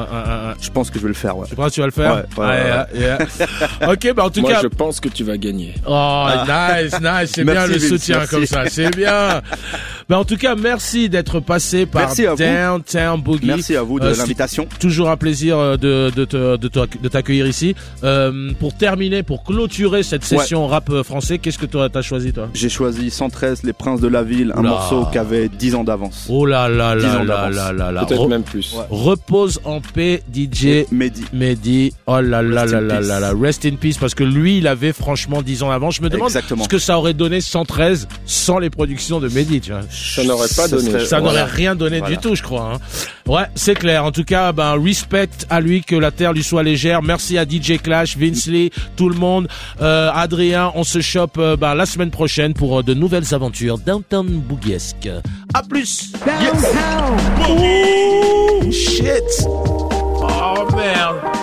[0.61, 1.37] je pense que je vais le faire.
[1.37, 1.45] Ouais.
[1.47, 2.25] Tu penses que tu vas le faire?
[2.37, 3.91] Ouais, ouais, ouais, Ouais, yeah.
[3.91, 4.59] Ok, bah en tout Moi, cas.
[4.63, 5.75] je pense que tu vas gagner.
[5.87, 8.29] Oh, nice, nice, c'est bien le Vince, soutien merci.
[8.33, 9.41] comme ça, c'est bien.
[10.07, 12.37] Ben, en tout cas, merci d'être passé par Merci à vous.
[12.37, 13.47] Downtown Boogie.
[13.47, 14.67] Merci à vous de Euh, l'invitation.
[14.79, 17.75] Toujours un plaisir euh, de, de, te- de, te- de t'accueillir ici.
[18.03, 22.33] Euh, pour terminer, pour clôturer cette session rap euh, français, qu'est-ce que toi t'as choisi
[22.33, 22.49] toi?
[22.53, 26.27] J'ai choisi 113, Les Princes de la Ville, un morceau qui avait 10 ans d'avance.
[26.29, 27.55] Oh là là 10 là ans là d'avance.
[27.55, 28.05] là là là.
[28.05, 28.73] Peut-être Re- même plus.
[28.75, 28.83] Ouais.
[28.91, 31.23] Repose en paix, DJ Mehdi.
[31.33, 31.93] Mehdi.
[32.05, 33.07] Oh là là Rest là in là peace.
[33.07, 33.33] là là.
[33.41, 35.89] Rest in peace parce que lui, il avait franchement 10 ans avant.
[35.89, 36.63] Je me demande Exactement.
[36.63, 39.81] ce que ça aurait donné 113 sans les productions de Mehdi, tu vois.
[40.15, 40.91] Ça n'aurait pas Ça donné.
[40.91, 41.39] serait- Ça Voilà.
[41.41, 42.15] n'aurait rien donné Voilà.
[42.15, 42.73] du tout, je crois.
[42.75, 42.79] hein.
[43.27, 44.05] Ouais, c'est clair.
[44.05, 47.01] En tout cas, ben respect à lui, que la terre lui soit légère.
[47.01, 49.47] Merci à DJ Clash, Vince Lee, tout le monde,
[49.81, 50.71] Euh, Adrien.
[50.75, 55.09] On se chope euh, ben, la semaine prochaine pour euh, de nouvelles aventures Downtown Boogiesque.
[55.53, 56.11] À plus.
[57.49, 59.45] Ouh, shit.
[60.27, 61.34] Oh merde.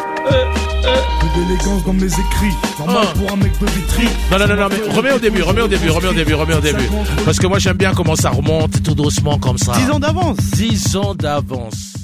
[1.34, 2.54] D'élégance dans mes écrits.
[2.78, 3.18] Normal Ah.
[3.18, 4.04] pour un mec de vitry.
[4.30, 6.54] Non, non, non, non, mais remets au début, remets au début, remets au début, remets
[6.56, 6.88] au début.
[7.24, 9.72] Parce que moi j'aime bien comment ça remonte tout doucement comme ça.
[9.78, 11.94] 10 ans d'avance 10 ans d'avance.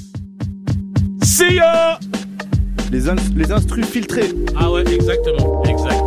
[1.23, 1.99] See ya
[2.91, 4.31] les, ins- les instrus filtrés.
[4.59, 6.01] Ah ouais, exactement, exact.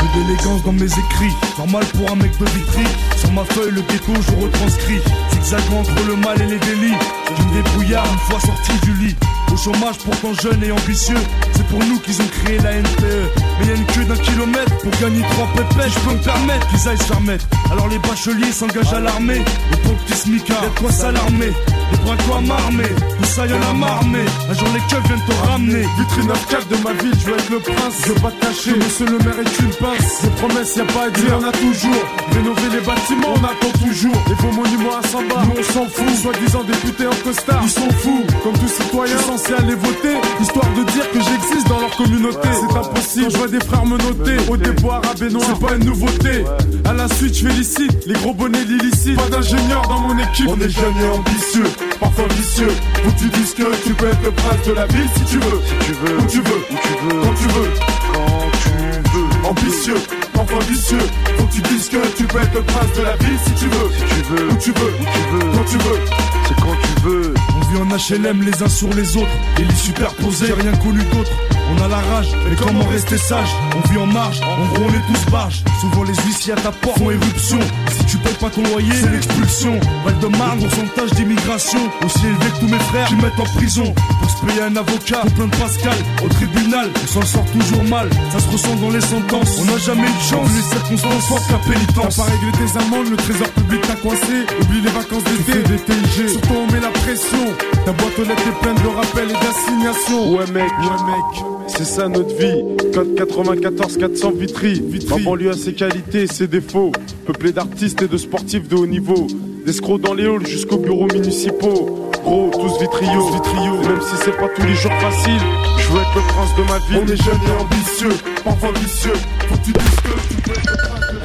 [0.00, 1.34] Peu d'élégance dans mes écrits.
[1.58, 2.84] Normal pour un mec de vitry.
[3.18, 4.98] Sur ma feuille, le ghetto, je retranscris.
[5.32, 6.94] Zigzag entre le mal et les délits.
[7.38, 9.14] Je me débrouille brouillard une fois sorti du lit.
[9.52, 11.16] Au chômage pourtant jeune et ambitieux,
[11.54, 13.30] c'est pour nous qu'ils ont créé la NPE.
[13.58, 15.92] Mais y a une queue d'un kilomètre pour gagner trois pépettes.
[15.92, 17.46] Je peux me permettre qu'ils aillent se faire mettre.
[17.70, 19.40] Alors les bacheliers s'engagent à l'armée.
[19.72, 21.52] Et pour le petit smicard, y'a s'alarmer.
[21.92, 22.88] Les bras quoi m'armer,
[23.18, 24.20] tout ça y'en a marmé.
[24.50, 25.84] Un jour les keufs viennent te ramener.
[25.98, 27.94] Vitrine 4 de ma ville, je veux être le prince.
[28.04, 30.22] Je veux pas te cacher, monsieur le maire est une pince.
[30.22, 32.04] Des promesses, y a pas à dire, on a toujours.
[32.32, 34.16] Rénover les bâtiments, on attend toujours.
[34.28, 36.16] Les faux monuments à 100 bas, nous on s'en fout.
[36.22, 38.24] Soi-disant députés en costard, ils sont fous.
[38.42, 42.48] Comme tout citoyen censé aller voter, histoire de dire que j'existe dans leur communauté.
[42.52, 44.36] C'est impossible, je vois des frères me noter.
[44.48, 46.44] Au déboire à Benoît, c'est pas une nouveauté.
[46.84, 49.16] À la suite, je félicite les gros bonnets l'illicite.
[49.16, 50.48] Pas d'ingénieur dans mon équipe.
[50.48, 51.70] On est jeunes et ambitieux,
[52.00, 52.72] parfois vicieux.
[53.06, 55.60] Où tu dises que tu peux être le prince de la ville si tu veux.
[55.66, 57.70] Si tu veux, où tu veux, où tu veux, quand tu veux.
[58.12, 59.48] Quand tu veux.
[59.48, 60.00] Ambitieux,
[60.32, 61.06] parfois vicieux.
[61.38, 63.66] Faut que tu dises que tu peux être le prince de la ville si tu
[63.66, 63.90] veux.
[63.96, 66.00] Si tu veux, où tu veux, où tu veux, quand tu veux.
[66.48, 67.34] C'est quand tu veux.
[67.70, 71.55] Vit en HLM les uns sur les autres, et les superposés, rien connu d'autre.
[71.70, 74.88] On a la rage, mais comment rester sage On vit en marge, en gros on
[74.88, 75.62] est tous barges.
[75.80, 77.58] Souvent les huissiers à ta porte font éruption.
[77.90, 79.78] Si tu payes pas ton loyer, c'est l'expulsion.
[80.04, 83.94] Val de Marne, pourcentage d'immigration, aussi élevé que tous mes frères qui mettent en prison.
[84.20, 87.84] Pour se payer un avocat, pour plein de Pascal, au tribunal, on s'en sort toujours
[87.84, 88.08] mal.
[88.32, 90.48] Ça se ressent dans les sentences, on n'a jamais eu de chance.
[90.54, 92.16] Les circonstances fortes qu'à pénitence.
[92.16, 94.46] T'as pas réglé tes amendes, le trésor public t'a coincé.
[94.60, 96.28] Oublie les vacances d'été, des TIG.
[96.28, 97.46] Surtout on met la pression.
[97.84, 100.32] Ta boîte aux lettres est pleine de rappels et d'assignations.
[100.32, 102.62] Ouais mec, ouais mec, c'est ça notre vie.
[102.92, 104.82] Code 94 400 Vitry.
[105.10, 106.92] Ma banlieue a ses qualités et ses défauts.
[107.26, 109.26] Peuplé d'artistes et de sportifs de haut niveau.
[109.64, 112.10] D'escrocs dans les halls jusqu'aux bureaux municipaux.
[112.22, 113.76] Gros, tous vitriaux, vitriaux.
[113.82, 115.40] Même si c'est pas tous les jours facile,
[115.78, 117.02] je veux être le prince de ma ville.
[117.04, 119.12] On est jeunes et ambitieux, parfois vicieux.
[119.48, 121.18] Faut que tu dises que tu peux être le prince de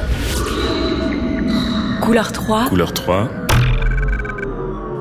[1.94, 3.28] la Couleur 3, Couleur 3,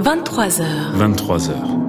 [0.04, 0.64] 23h.
[0.98, 1.81] 23h.